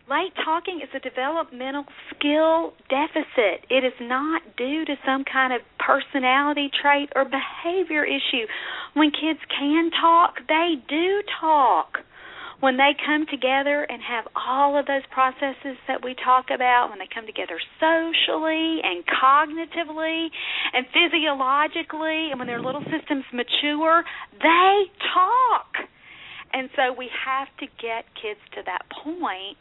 [0.08, 1.84] late talking is a developmental
[2.14, 3.66] skill deficit.
[3.70, 8.46] It is not due to some kind of personality trait or behavior issue.
[8.94, 11.98] When kids can talk they do talk.
[12.60, 16.98] When they come together and have all of those processes that we talk about, when
[16.98, 20.28] they come together socially and cognitively
[20.72, 24.04] and physiologically, and when their little systems mature,
[24.40, 25.84] they talk.
[26.54, 29.60] And so we have to get kids to that point,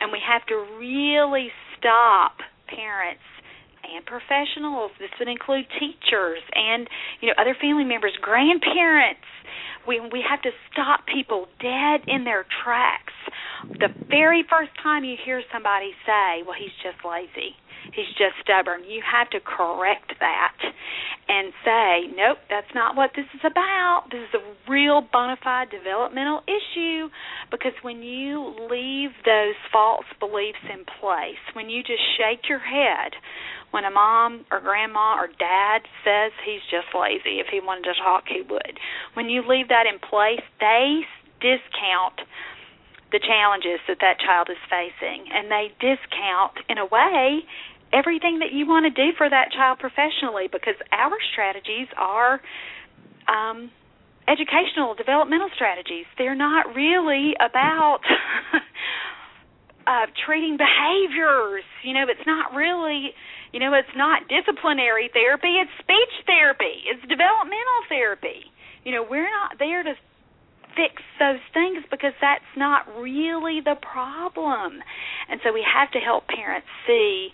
[0.00, 1.48] and we have to really
[1.78, 2.38] stop
[2.68, 3.24] parents
[3.84, 4.92] and professionals.
[4.98, 6.88] This would include teachers and
[7.20, 9.26] you know other family members, grandparents
[9.86, 13.12] we we have to stop people dead in their tracks.
[13.64, 17.56] The very first time you hear somebody say, "Well, he's just lazy.
[17.92, 20.56] He's just stubborn." You have to correct that
[21.28, 24.10] and say, "Nope, that's not what this is about.
[24.10, 27.10] This is a real bona fide developmental issue
[27.50, 33.16] because when you leave those false beliefs in place, when you just shake your head
[33.70, 37.94] when a mom or grandma or dad says he's just lazy, if he wanted to
[38.02, 38.78] talk, he would.
[39.14, 41.06] When you leave that in place, they
[41.40, 42.20] discount
[43.12, 47.42] the challenges that that child is facing, and they discount, in a way,
[47.92, 52.40] everything that you want to do for that child professionally because our strategies are
[53.28, 53.70] um,
[54.28, 56.06] educational, developmental strategies.
[56.18, 58.00] They're not really about.
[59.86, 63.14] uh treating behaviors you know it's not really
[63.52, 68.46] you know, it's not disciplinary therapy, it's speech therapy, it's developmental therapy.
[68.84, 69.94] You know, we're not there to
[70.78, 74.78] fix those things because that's not really the problem.
[75.28, 77.30] And so we have to help parents see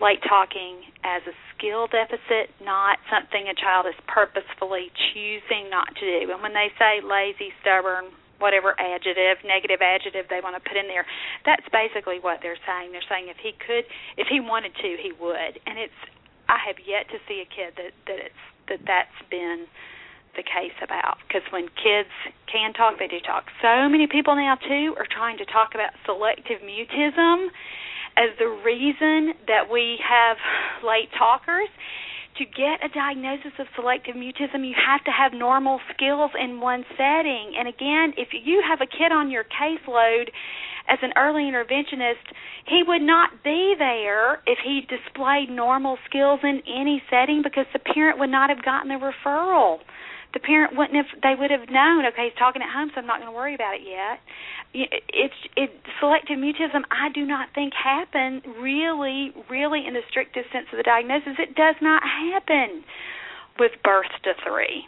[0.00, 6.04] late talking as a skill deficit, not something a child is purposefully choosing not to
[6.04, 6.32] do.
[6.32, 10.88] And when they say lazy, stubborn, whatever adjective, negative adjective they want to put in
[10.88, 11.08] there.
[11.48, 12.92] That's basically what they're saying.
[12.92, 13.88] They're saying if he could,
[14.20, 15.56] if he wanted to, he would.
[15.64, 16.00] And it's
[16.48, 19.66] I have yet to see a kid that that it's that that's been
[20.36, 22.12] the case about because when kids
[22.44, 23.48] can talk, they do talk.
[23.64, 27.48] So many people now too are trying to talk about selective mutism
[28.16, 30.36] as the reason that we have
[30.82, 31.68] late talkers
[32.38, 36.84] to get a diagnosis of selective mutism, you have to have normal skills in one
[36.96, 37.56] setting.
[37.58, 40.28] And again, if you have a kid on your caseload
[40.88, 42.24] as an early interventionist,
[42.66, 47.78] he would not be there if he displayed normal skills in any setting because the
[47.78, 49.78] parent would not have gotten the referral.
[50.36, 53.08] The parent wouldn't have they would have known, okay, he's talking at home, so I'm
[53.08, 54.20] not going to worry about it yet.
[54.76, 60.68] It's it selective mutism I do not think happen really really in the strictest sense
[60.68, 61.40] of the diagnosis.
[61.40, 62.84] It does not happen
[63.56, 64.84] with birth to 3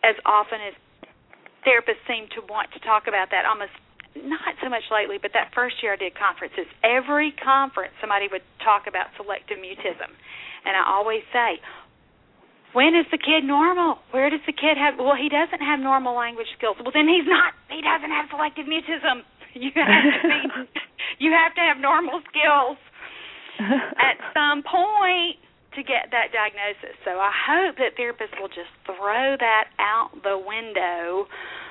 [0.00, 0.72] as often as
[1.68, 3.76] therapists seem to want to talk about that almost
[4.16, 6.64] not so much lately but that first year I did conferences.
[6.80, 10.16] Every conference somebody would talk about selective mutism.
[10.64, 11.60] And I always say
[12.76, 14.04] when is the kid normal?
[14.12, 15.00] Where does the kid have?
[15.00, 16.76] Well, he doesn't have normal language skills.
[16.76, 17.56] Well, then he's not.
[17.72, 19.24] He doesn't have selective mutism.
[19.56, 20.68] You have to be.
[21.24, 22.76] you have to have normal skills
[23.96, 25.40] at some point
[25.72, 26.92] to get that diagnosis.
[27.08, 31.24] So I hope that therapists will just throw that out the window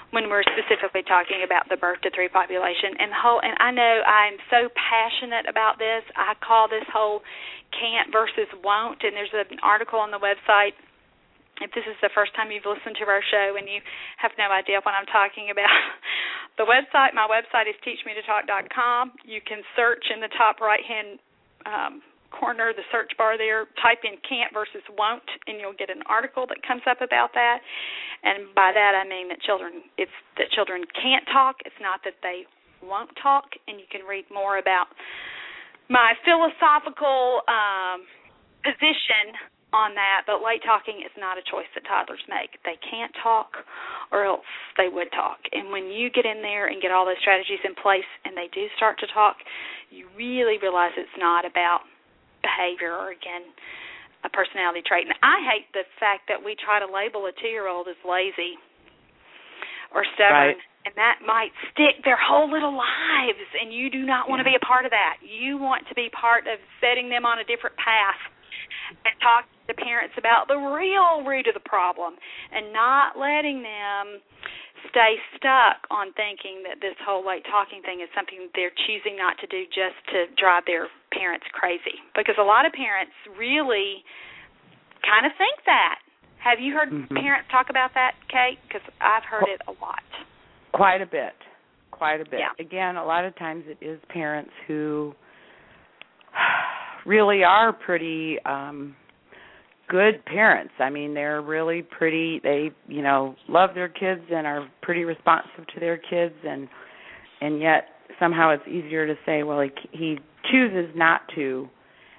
[0.10, 3.70] when we're specifically talking about the birth to three population and the whole and I
[3.70, 6.02] know I'm so passionate about this.
[6.18, 7.22] I call this whole
[7.70, 10.74] can't versus won't and there's an article on the website
[11.64, 13.80] if this is the first time you've listened to our show and you
[14.20, 15.72] have no idea what I'm talking about,
[16.60, 19.16] the website, my website is teachmetotalk.com.
[19.24, 21.20] You can search in the top right hand
[21.64, 21.94] um,
[22.36, 26.44] corner, the search bar there, type in can't versus won't, and you'll get an article
[26.52, 27.64] that comes up about that.
[28.24, 31.64] And by that I mean that children, it's that children can't talk.
[31.64, 32.44] It's not that they
[32.84, 34.92] won't talk, and you can read more about
[35.88, 38.04] my philosophical um,
[38.66, 39.38] position
[39.76, 42.56] on that, but late talking is not a choice that toddlers make.
[42.64, 43.52] They can't talk
[44.16, 44.48] or else
[44.80, 45.44] they would talk.
[45.52, 48.48] And when you get in there and get all those strategies in place and they
[48.56, 49.36] do start to talk,
[49.92, 51.84] you really realize it's not about
[52.40, 53.44] behavior or again
[54.24, 55.06] a personality trait.
[55.06, 58.56] And I hate the fact that we try to label a 2-year-old as lazy
[59.92, 60.56] or stubborn.
[60.56, 60.64] Right.
[60.86, 64.54] And that might stick their whole little lives, and you do not want to be
[64.54, 65.18] a part of that.
[65.26, 68.22] You want to be part of setting them on a different path
[69.06, 72.16] and talking to the parents about the real root of the problem
[72.52, 74.22] and not letting them
[74.90, 79.34] stay stuck on thinking that this whole late talking thing is something they're choosing not
[79.42, 81.98] to do just to drive their parents crazy.
[82.14, 84.06] Because a lot of parents really
[85.02, 86.00] kind of think that.
[86.38, 87.10] Have you heard Mhm.
[87.18, 88.60] parents talk about that, Kate?
[88.68, 90.04] Because I've heard it a lot.
[90.72, 91.34] Quite a bit.
[91.90, 92.40] Quite a bit.
[92.40, 92.52] Yeah.
[92.60, 95.16] Again, a lot of times it is parents who
[97.06, 98.96] really are pretty um
[99.88, 100.74] good parents.
[100.80, 105.68] I mean, they're really pretty they, you know, love their kids and are pretty responsive
[105.74, 106.68] to their kids and
[107.42, 107.86] and yet
[108.20, 110.18] somehow it's easier to say, well, he he
[110.52, 111.68] chooses not to.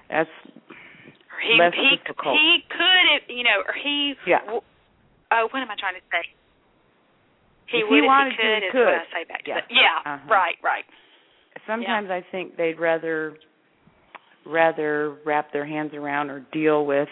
[0.09, 2.35] That's Or he Less he difficult.
[2.37, 4.13] he could, if, you know, or he.
[4.25, 4.39] Yeah.
[4.41, 4.61] w-
[5.31, 6.23] Oh, what am I trying to say?
[7.67, 8.63] He If he would if wanted he to, could.
[8.63, 9.59] he is what I say back to Yeah.
[9.67, 10.13] the- Yeah.
[10.13, 10.27] Uh-huh.
[10.31, 10.55] Right.
[10.63, 10.85] Right.
[11.67, 13.35] sometimes I think they'd rather
[14.47, 17.09] rather wrap their hands around or deal with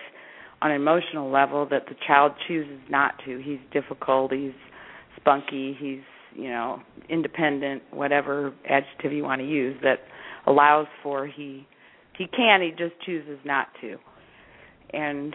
[0.61, 3.37] on an emotional level that the child chooses not to.
[3.43, 4.53] He's difficult, he's
[5.17, 5.99] spunky, he's,
[6.33, 9.99] you know, independent, whatever adjective you want to use that
[10.47, 11.67] allows for he
[12.17, 13.97] he can, he just chooses not to.
[14.93, 15.33] And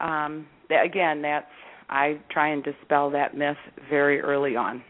[0.00, 1.46] um that, again, that's
[1.88, 3.56] I try and dispel that myth
[3.90, 4.82] very early on.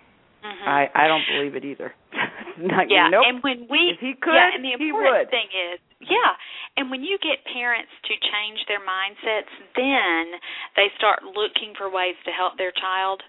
[0.45, 0.67] Mhm.
[0.69, 1.93] I I don't believe it either.
[2.59, 3.25] Not, yeah, nope.
[3.27, 5.31] and when we If he could, yeah, and the he important would.
[5.31, 6.35] thing is, yeah,
[6.77, 10.39] and when you get parents to change their mindsets, then
[10.75, 13.23] they start looking for ways to help their child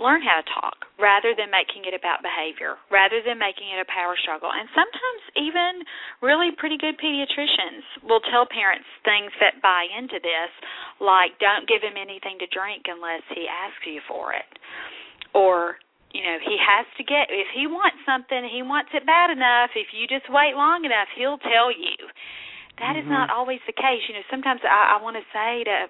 [0.00, 3.88] learn how to talk rather than making it about behavior, rather than making it a
[3.92, 4.48] power struggle.
[4.48, 5.84] And sometimes even
[6.24, 10.50] really pretty good pediatricians will tell parents things that buy into this,
[10.98, 14.48] like don't give him anything to drink unless he asks you for it.
[15.36, 15.76] Or
[16.12, 19.70] you know he has to get if he wants something he wants it bad enough
[19.74, 21.96] if you just wait long enough he'll tell you.
[22.78, 23.12] That is Mhm.
[23.12, 24.02] not always the case.
[24.08, 25.88] You know sometimes i i want to say to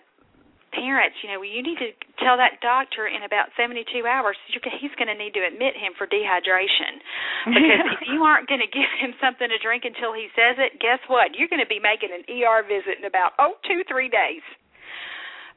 [0.73, 1.91] parents you know well, you need to
[2.23, 6.07] tell that doctor in about 72 hours he's going to need to admit him for
[6.07, 7.01] dehydration.
[7.51, 10.79] Because if you aren't going to give him something to drink until he says it
[10.79, 11.35] guess what?
[11.35, 14.43] You're going to be making an er visit in about oh two three days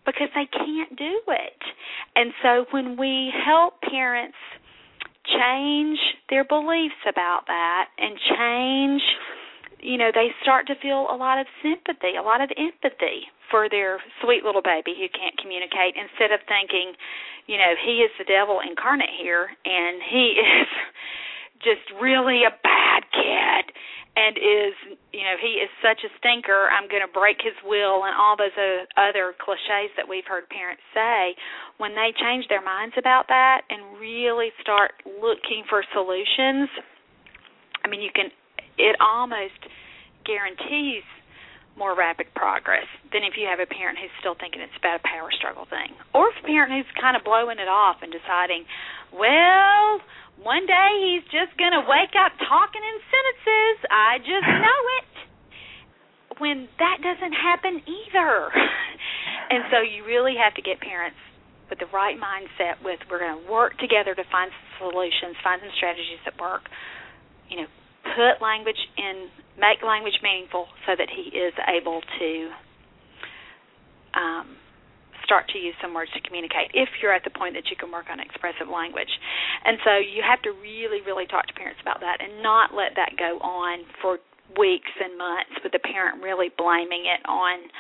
[0.06, 1.62] because they can't do it.
[2.16, 4.38] And so when we help parents
[5.26, 6.00] change
[6.30, 9.02] their beliefs about that and change,
[9.80, 13.70] you know, they start to feel a lot of sympathy, a lot of empathy for
[13.70, 16.96] their sweet little baby who can't communicate instead of thinking,
[17.48, 20.68] you know, he is the devil incarnate here and he is
[21.64, 23.74] just really a bad kid
[24.16, 24.76] and is
[25.10, 28.38] you know he is such a stinker i'm going to break his will and all
[28.38, 28.54] those
[28.98, 31.34] other cliches that we've heard parents say.
[31.82, 36.70] When they change their minds about that and really start looking for solutions
[37.84, 38.30] i mean you can
[38.78, 39.58] it almost
[40.26, 41.04] guarantees
[41.76, 45.04] more rapid progress than if you have a parent who's still thinking it's about a
[45.10, 48.62] power struggle thing or if a parent who's kind of blowing it off and deciding
[49.10, 49.98] well
[50.42, 53.76] one day he's just going to wake up talking in sentences.
[53.90, 55.12] I just know it.
[56.42, 58.50] When that doesn't happen either.
[59.54, 61.20] and so you really have to get parents
[61.70, 65.62] with the right mindset with we're going to work together to find some solutions, find
[65.62, 66.66] some strategies that work.
[67.50, 67.70] You know,
[68.04, 72.30] put language in make language meaningful so that he is able to
[74.18, 74.58] um
[75.24, 77.92] start to use some words to communicate if you're at the point that you can
[77.92, 79.12] work on expressive language.
[79.66, 82.96] And so you have to really, really talk to parents about that and not let
[82.96, 84.20] that go on for
[84.58, 87.72] weeks and months with the parent really blaming it on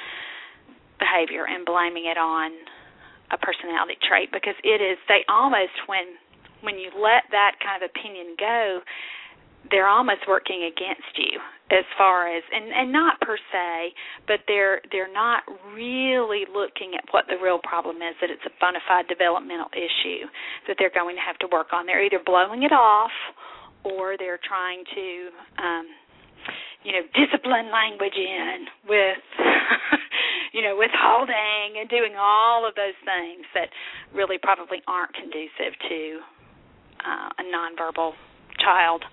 [0.97, 2.49] behavior and blaming it on
[3.31, 6.17] a personality trait because it is they almost when
[6.61, 8.79] when you let that kind of opinion go
[9.69, 11.37] they're almost working against you
[11.74, 13.93] as far as and and not per se
[14.28, 15.41] but they're they're not
[15.74, 20.30] really looking at what the real problem is that it's a bona fide developmental issue
[20.67, 21.86] that they're going to have to work on.
[21.86, 23.11] They're either blowing it off
[23.84, 25.07] or they're trying to
[25.57, 25.86] um
[26.86, 29.26] you know discipline language in with
[30.53, 33.74] you know withholding and doing all of those things that
[34.13, 36.21] really probably aren't conducive to
[37.01, 38.13] uh, a nonverbal
[38.59, 39.03] child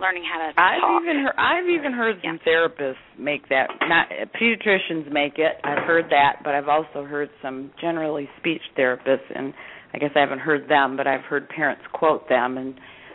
[0.00, 1.02] learning how to I've talk.
[1.02, 2.30] even heard I've even heard Yeah.
[2.30, 3.68] some therapists make that.
[3.88, 4.08] Not
[4.40, 5.58] pediatricians make it.
[5.64, 9.52] I've heard that, but I've also heard some generally speech therapists, and
[9.94, 12.74] I guess I haven't heard them, but I've heard parents quote them, and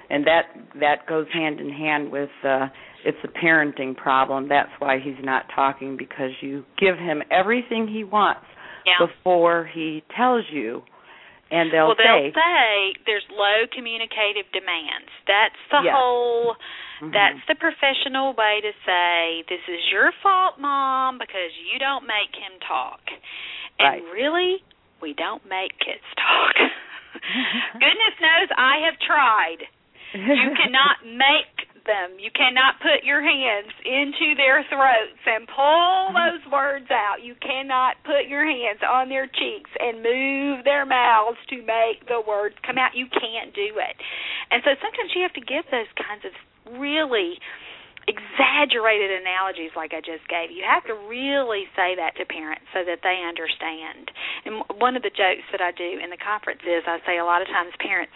[0.09, 0.43] and that
[0.79, 2.67] that goes hand in hand with uh
[3.05, 4.47] it's a parenting problem.
[4.47, 8.45] That's why he's not talking because you give him everything he wants
[8.85, 9.05] yeah.
[9.05, 10.83] before he tells you,
[11.53, 15.13] and they'll well, they'll say, say there's low communicative demands.
[15.29, 15.93] That's the Yeah.
[15.93, 16.57] whole.
[17.01, 17.13] Mhm.
[17.13, 22.33] That's the professional way to say this is your fault, mom, because you don't make
[22.35, 23.01] him talk.
[23.79, 24.03] And Right.
[24.11, 24.63] really,
[25.01, 26.55] we don't make kids talk.
[27.73, 29.67] Goodness knows I have tried.
[30.13, 32.19] You cannot make them.
[32.19, 36.17] You cannot put your hands into their throats and pull mm-hmm.
[36.17, 37.23] those words out.
[37.23, 42.23] You cannot put your hands on their cheeks and move their mouths to make the
[42.25, 42.95] words come out.
[42.95, 43.95] You can't do it.
[44.51, 46.33] And so sometimes you have to give those kinds of
[46.79, 47.39] really
[48.07, 50.51] exaggerated analogies like I just gave.
[50.51, 54.11] You have to really say that to parents so that they understand.
[54.43, 57.27] And one of the jokes that I do in the conference is I say a
[57.27, 58.15] lot of times parents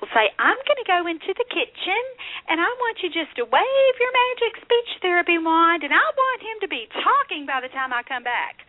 [0.00, 2.02] will say, "I'm going to go into the kitchen
[2.48, 6.40] and I want you just to wave your magic speech therapy wand and I want
[6.40, 8.64] him to be talking by the time I come back."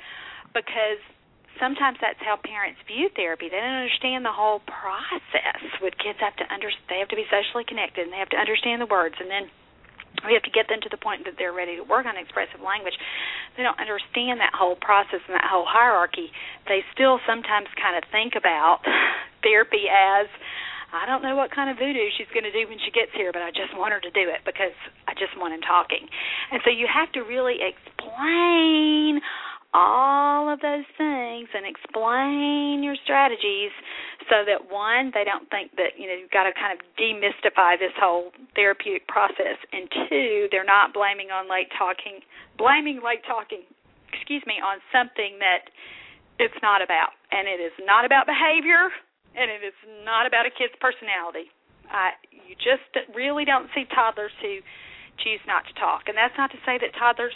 [0.51, 0.99] Because
[1.59, 3.49] sometimes that's how parents view therapy.
[3.49, 5.61] They don't understand the whole process.
[5.82, 8.41] With kids have to under they have to be socially connected and they have to
[8.41, 9.49] understand the words and then
[10.26, 12.61] we have to get them to the point that they're ready to work on expressive
[12.61, 12.97] language.
[13.55, 16.34] They don't understand that whole process and that whole hierarchy.
[16.65, 18.82] They still sometimes kind of think about
[19.45, 20.26] therapy as
[20.93, 23.36] I don't know what kind of voodoo she's going to do when she gets here,
[23.36, 26.07] but I just want her to do it because I just want him talking.
[26.51, 29.20] And so you have to really explain
[29.74, 33.76] all of those things and explain your strategies
[34.30, 37.80] so that one they don't think that you know you've got to kind of demystify
[37.80, 42.19] this whole therapeutic process and two they're not blaming on late talking
[42.57, 43.63] blaming late talking
[44.11, 45.71] excuse me on something that
[46.39, 47.17] it's not about.
[47.32, 48.89] And it is not about behavior
[49.38, 49.75] and it is
[50.05, 51.53] not about a kid's personality.
[51.89, 54.59] I you just really don't see toddlers who
[55.23, 56.07] choose not to talk.
[56.07, 57.36] And that's not to say that toddlers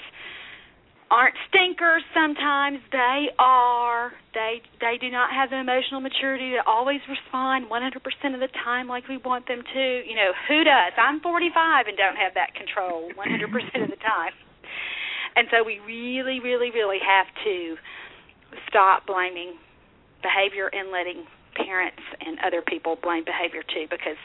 [1.12, 2.80] aren't stinkers sometimes.
[2.92, 4.16] They are.
[4.34, 8.88] They they do not have the emotional maturity to always respond 100% of the time
[8.88, 9.84] like we want them to.
[10.08, 10.96] You know who does?
[10.96, 14.32] I'm 45 and don't have that control 100% of the time.
[15.36, 17.76] And so we really really really have to
[18.68, 19.60] stop blaming
[20.24, 24.20] behavior and letting parents and other people blame behavior too because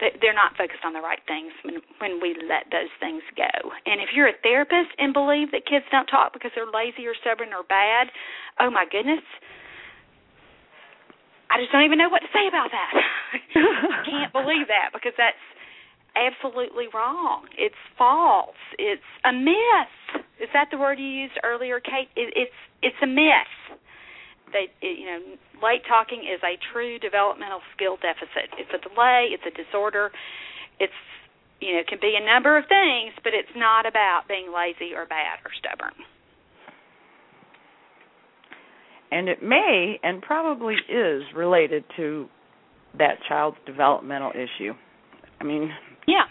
[0.00, 3.52] they're not focused on the right things when when we let those things go.
[3.86, 7.14] And if you're a therapist and believe that kids don't talk because they're lazy or
[7.20, 8.08] stubborn or bad,
[8.58, 9.24] oh my goodness.
[11.50, 12.92] I just don't even know what to say about that.
[12.94, 15.42] I can't believe that because that's
[16.14, 17.50] absolutely wrong.
[17.58, 18.58] It's false.
[18.78, 20.24] It's a myth.
[20.38, 22.08] Is that the word you used earlier, Kate?
[22.16, 23.79] It, it's it's a myth
[24.52, 25.20] they it, you know
[25.62, 28.50] late talking is a true developmental skill deficit.
[28.58, 30.10] It's a delay it's a disorder.
[30.78, 30.96] It's
[31.60, 35.06] you know can be a number of things but it's not about being lazy or
[35.06, 35.94] bad or stubborn.
[39.10, 42.26] And it may and probably is related to
[42.98, 44.74] that child's developmental issue.
[45.40, 45.70] I mean
[46.06, 46.26] yeah.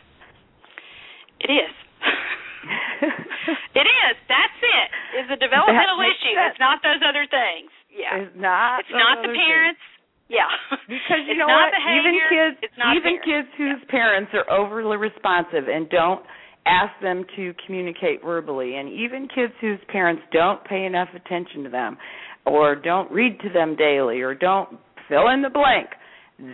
[1.39, 1.73] It is.
[3.49, 4.15] It is.
[4.27, 4.89] That's it.
[5.15, 6.35] it is a developmental issue.
[6.35, 6.53] sense.
[6.53, 8.23] it's not those other things yeah.
[8.23, 8.79] It's not.
[8.79, 9.83] It's not the parents.
[9.83, 10.39] Things.
[10.39, 10.47] Yeah.
[10.89, 11.69] Because you it's know what?
[11.69, 13.91] Behavior, even kids, it's not even kids whose yeah.
[13.93, 16.23] parents are overly responsive and don't
[16.65, 21.69] ask them to communicate verbally, and even kids whose parents don't pay enough attention to
[21.69, 21.97] them,
[22.45, 24.77] or don't read to them daily, or don't
[25.07, 25.89] fill in the blank,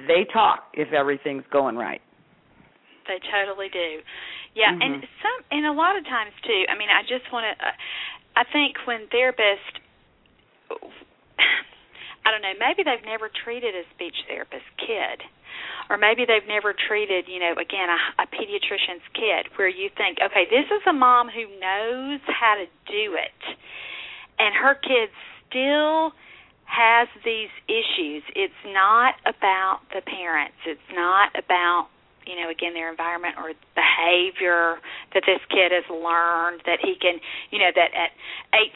[0.07, 2.01] they talk if everything's going right.
[3.07, 4.01] They totally do.
[4.55, 4.81] Yeah, mm-hmm.
[4.81, 6.63] and some and a lot of times too.
[6.71, 7.53] I mean, I just want to.
[7.59, 7.75] Uh,
[8.35, 9.79] I think when therapists
[12.25, 15.21] I don't know, maybe they've never treated a speech therapist kid.
[15.89, 20.17] Or maybe they've never treated, you know, again, a, a pediatrician's kid where you think,
[20.17, 23.41] okay, this is a mom who knows how to do it.
[24.39, 25.13] And her kid
[25.47, 26.11] still
[26.65, 28.23] has these issues.
[28.35, 30.57] It's not about the parents.
[30.65, 31.87] It's not about
[32.25, 34.81] you know again their environment or behavior
[35.13, 37.17] that this kid has learned that he can
[37.49, 38.11] you know that at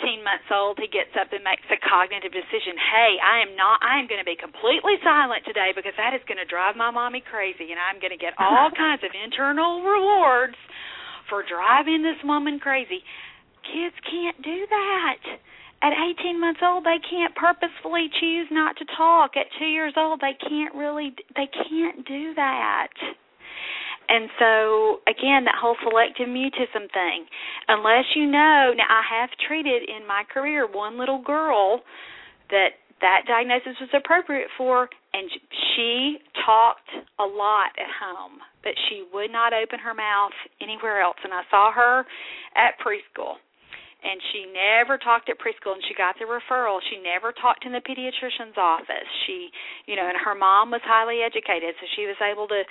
[0.02, 3.82] 18 months old he gets up and makes a cognitive decision hey i am not
[3.86, 6.90] i am going to be completely silent today because that is going to drive my
[6.90, 10.58] mommy crazy and i'm going to get all kinds of internal rewards
[11.30, 13.06] for driving this woman crazy.
[13.64, 15.22] Kids can't do that.
[15.82, 19.38] At 18 months old they can't purposefully choose not to talk.
[19.38, 22.90] At 2 years old they can't really they can't do that
[24.10, 27.30] and so, again, that whole selective mutism thing.
[27.68, 31.82] Unless you know, now I have treated in my career one little girl
[32.50, 35.30] that that diagnosis was appropriate for, and
[35.76, 41.16] she talked a lot at home, but she would not open her mouth anywhere else.
[41.24, 42.04] And I saw her
[42.58, 43.38] at preschool
[44.00, 47.76] and she never talked at preschool and she got the referral she never talked in
[47.76, 49.52] the pediatrician's office she
[49.88, 52.64] you know and her mom was highly educated so she was able to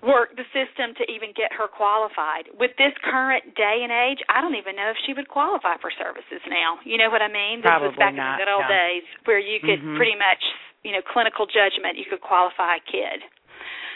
[0.00, 2.48] work the system to even get her qualified.
[2.56, 5.92] With this current day and age, I don't even know if she would qualify for
[5.92, 6.80] services now.
[6.88, 7.60] You know what I mean?
[7.60, 8.80] This Probably was back not, in the good old yeah.
[8.80, 10.00] days where you could mm-hmm.
[10.00, 10.40] pretty much
[10.84, 13.20] you know clinical judgment you could qualify a kid.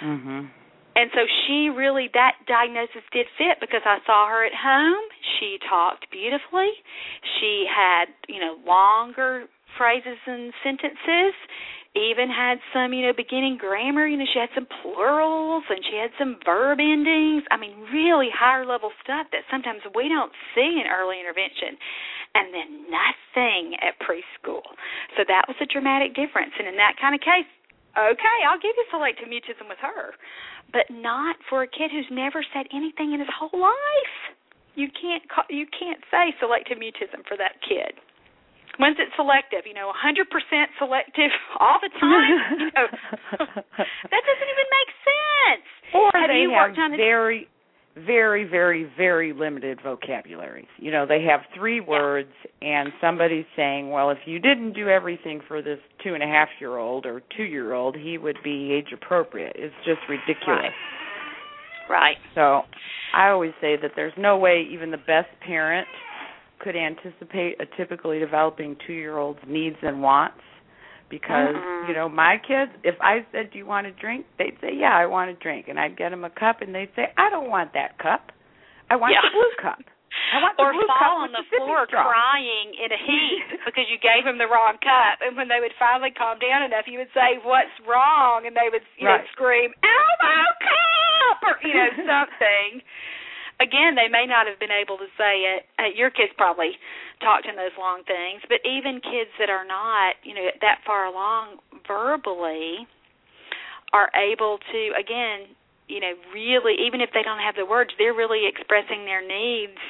[0.04, 0.52] Mhm.
[0.94, 5.02] And so she really that diagnosis did fit because I saw her at home.
[5.38, 6.70] She talked beautifully.
[7.40, 11.34] She had, you know, longer phrases and sentences.
[11.94, 14.06] Even had some, you know, beginning grammar.
[14.06, 17.46] You know, she had some plurals and she had some verb endings.
[17.50, 21.78] I mean, really higher level stuff that sometimes we don't see in early intervention.
[22.34, 24.66] And then nothing at preschool.
[25.14, 26.50] So that was a dramatic difference.
[26.58, 27.46] And in that kind of case,
[27.94, 30.18] okay, I'll give you selective mutism with her
[30.72, 34.16] but not for a kid who's never said anything in his whole life.
[34.74, 37.94] You can't call, you can't say selective mutism for that kid.
[38.78, 39.66] When's it selective?
[39.66, 40.26] You know, 100%
[40.78, 41.30] selective
[41.60, 42.38] all the time.
[42.58, 42.86] you know,
[43.38, 45.66] that doesn't even make sense.
[45.94, 46.96] Or have they you have worked on it?
[46.96, 47.48] very,
[47.94, 50.66] very, very, very limited vocabularies.
[50.78, 55.40] You know, they have three words, and somebody's saying, "Well, if you didn't do everything
[55.46, 58.72] for this two and a half year old or two year old, he would be
[58.72, 60.74] age appropriate." It's just ridiculous.
[61.88, 62.16] Right.
[62.34, 62.62] So,
[63.14, 65.86] I always say that there's no way even the best parent
[66.60, 70.40] could anticipate a typically developing two year old's needs and wants
[71.10, 71.88] because Mhm.
[71.88, 74.96] you know my kids if i said do you want a drink they'd say yeah
[74.96, 77.50] i want a drink and i'd get them a cup and they'd say i don't
[77.50, 78.32] want that cup
[78.90, 79.20] i want Yeah.
[79.22, 79.80] the blue cup
[80.32, 82.08] i want the or blue fall cup on with the floor straw.
[82.08, 85.74] crying in a heap because you gave them the wrong cup and when they would
[85.78, 89.28] finally calm down enough you would say what's wrong and they would you know Right.
[89.32, 92.80] scream elbow cup or you know something
[93.64, 96.76] again they may not have been able to say it uh, your kids probably
[97.24, 101.08] talked in those long things but even kids that are not you know that far
[101.08, 101.56] along
[101.88, 102.84] verbally
[103.96, 105.48] are able to again
[105.88, 109.80] you know really even if they don't have the words they're really expressing their needs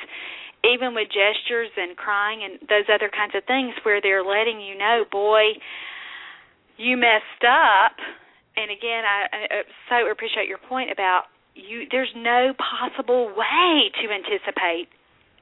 [0.63, 4.79] even with gestures and crying and those other kinds of things where they're letting you
[4.79, 5.59] know boy
[6.77, 7.99] you messed up.
[8.57, 14.11] And again i, I so appreciate your point about you there's no possible way to
[14.11, 14.91] anticipate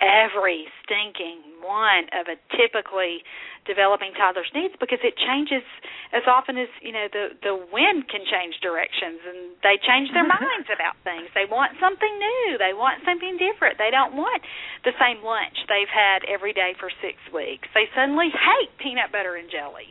[0.03, 3.23] every stinking one of a typically
[3.63, 5.63] developing toddler's needs because it changes
[6.11, 10.27] as often as you know the the wind can change directions and they change their
[10.37, 11.31] minds about things.
[11.39, 12.59] They want something new.
[12.59, 13.79] They want something different.
[13.79, 14.43] They don't want
[14.83, 16.99] the same lunch they've had every day for 6
[17.31, 17.71] weeks.
[17.73, 19.89] They suddenly hate peanut butter and jelly.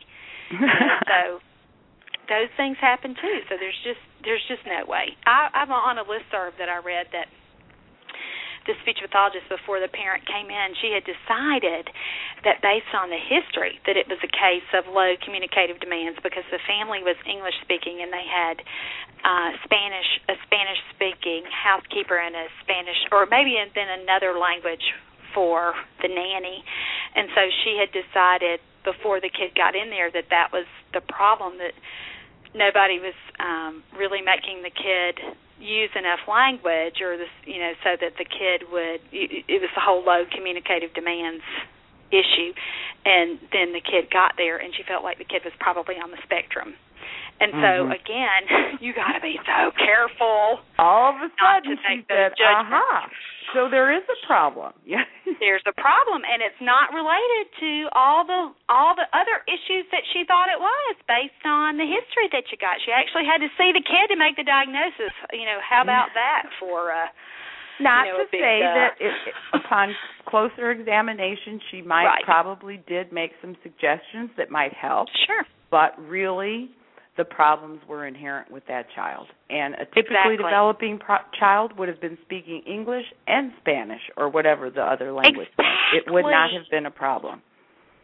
[1.08, 1.40] So
[2.28, 3.38] those things happen too.
[3.48, 7.06] So there's just there's just no way i i'm on a listserv that i read
[7.12, 7.26] that
[8.66, 11.90] the speech pathologist before the parent came in, she had decided
[12.46, 16.46] that based on the history that it was a case of low communicative demands because
[16.50, 18.62] the family was English speaking and they had
[19.22, 24.82] uh Spanish a Spanish speaking housekeeper and a Spanish or maybe then another language
[25.34, 26.62] for the nanny.
[27.14, 31.00] And so she had decided before the kid got in there that that was the
[31.00, 31.74] problem that
[32.54, 35.18] nobody was um really making the kid
[35.58, 39.80] use enough language or this you know so that the kid would it was the
[39.80, 41.42] whole low communicative demands
[42.12, 42.52] issue.
[43.04, 46.10] And then the kid got there and she felt like the kid was probably on
[46.10, 46.74] the spectrum
[47.42, 47.94] and so Mhm.
[47.98, 48.42] again
[48.84, 52.72] you got to be so careful all of a sudden she said judgments.
[52.72, 53.10] aha
[53.52, 54.72] so there is a problem.
[54.86, 55.04] Yeah.
[55.38, 58.40] There's a problem and it's not related to all the
[58.72, 62.56] all the other issues that she thought it was based on the history that you
[62.56, 62.78] got.
[62.86, 66.14] She actually had to see the kid to make the diagnosis you know how about
[66.14, 67.08] that for uh
[67.80, 69.14] Not you know, to big, say uh, that it,
[69.52, 69.94] upon
[70.26, 72.24] closer examination, she might Right.
[72.24, 75.44] probably did make some suggestions that might help, sure.
[75.70, 76.70] But really
[77.16, 79.26] the problems were inherent with that child.
[79.50, 80.36] And a typically Exactly.
[80.38, 85.48] developing pro- child would have been speaking English and Spanish or whatever the other language
[85.58, 85.66] was.
[85.92, 87.42] It would not have been a problem.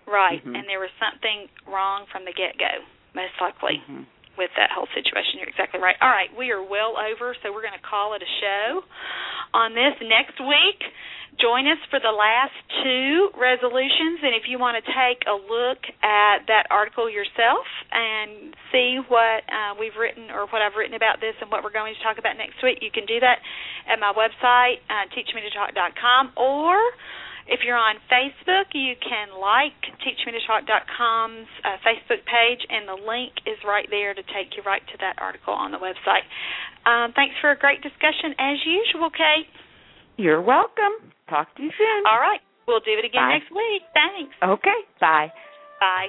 [0.06, 0.56] right Mhm.
[0.56, 2.82] and there was something wrong from the get go
[3.14, 4.06] most likely Mhm.
[4.38, 5.42] With that whole situation.
[5.42, 5.98] You're exactly right.
[6.00, 8.86] All right, we are well over, so we're going to call it a show
[9.52, 10.80] on this next week.
[11.38, 15.78] Join us for the last two resolutions, and if you want to take a look
[16.02, 17.62] at that article yourself
[17.94, 21.74] and see what uh, we've written or what I've written about this and what we're
[21.74, 23.38] going to talk about next week, you can do that
[23.86, 26.74] at my website, uh, teachmetotalk.com, or
[27.48, 33.56] if you're on Facebook, you can like teachmetotalk.com's uh, Facebook page, and the link is
[33.64, 36.28] right there to take you right to that article on the website.
[36.84, 39.48] Um, thanks for a great discussion as usual, Kate.
[40.16, 41.08] You're welcome.
[41.28, 42.02] Talk to you soon.
[42.06, 43.38] All right, we'll do it again Bye.
[43.40, 43.82] next week.
[43.96, 44.34] Thanks.
[44.44, 44.80] Okay.
[45.00, 45.32] Bye.
[45.80, 46.08] Bye.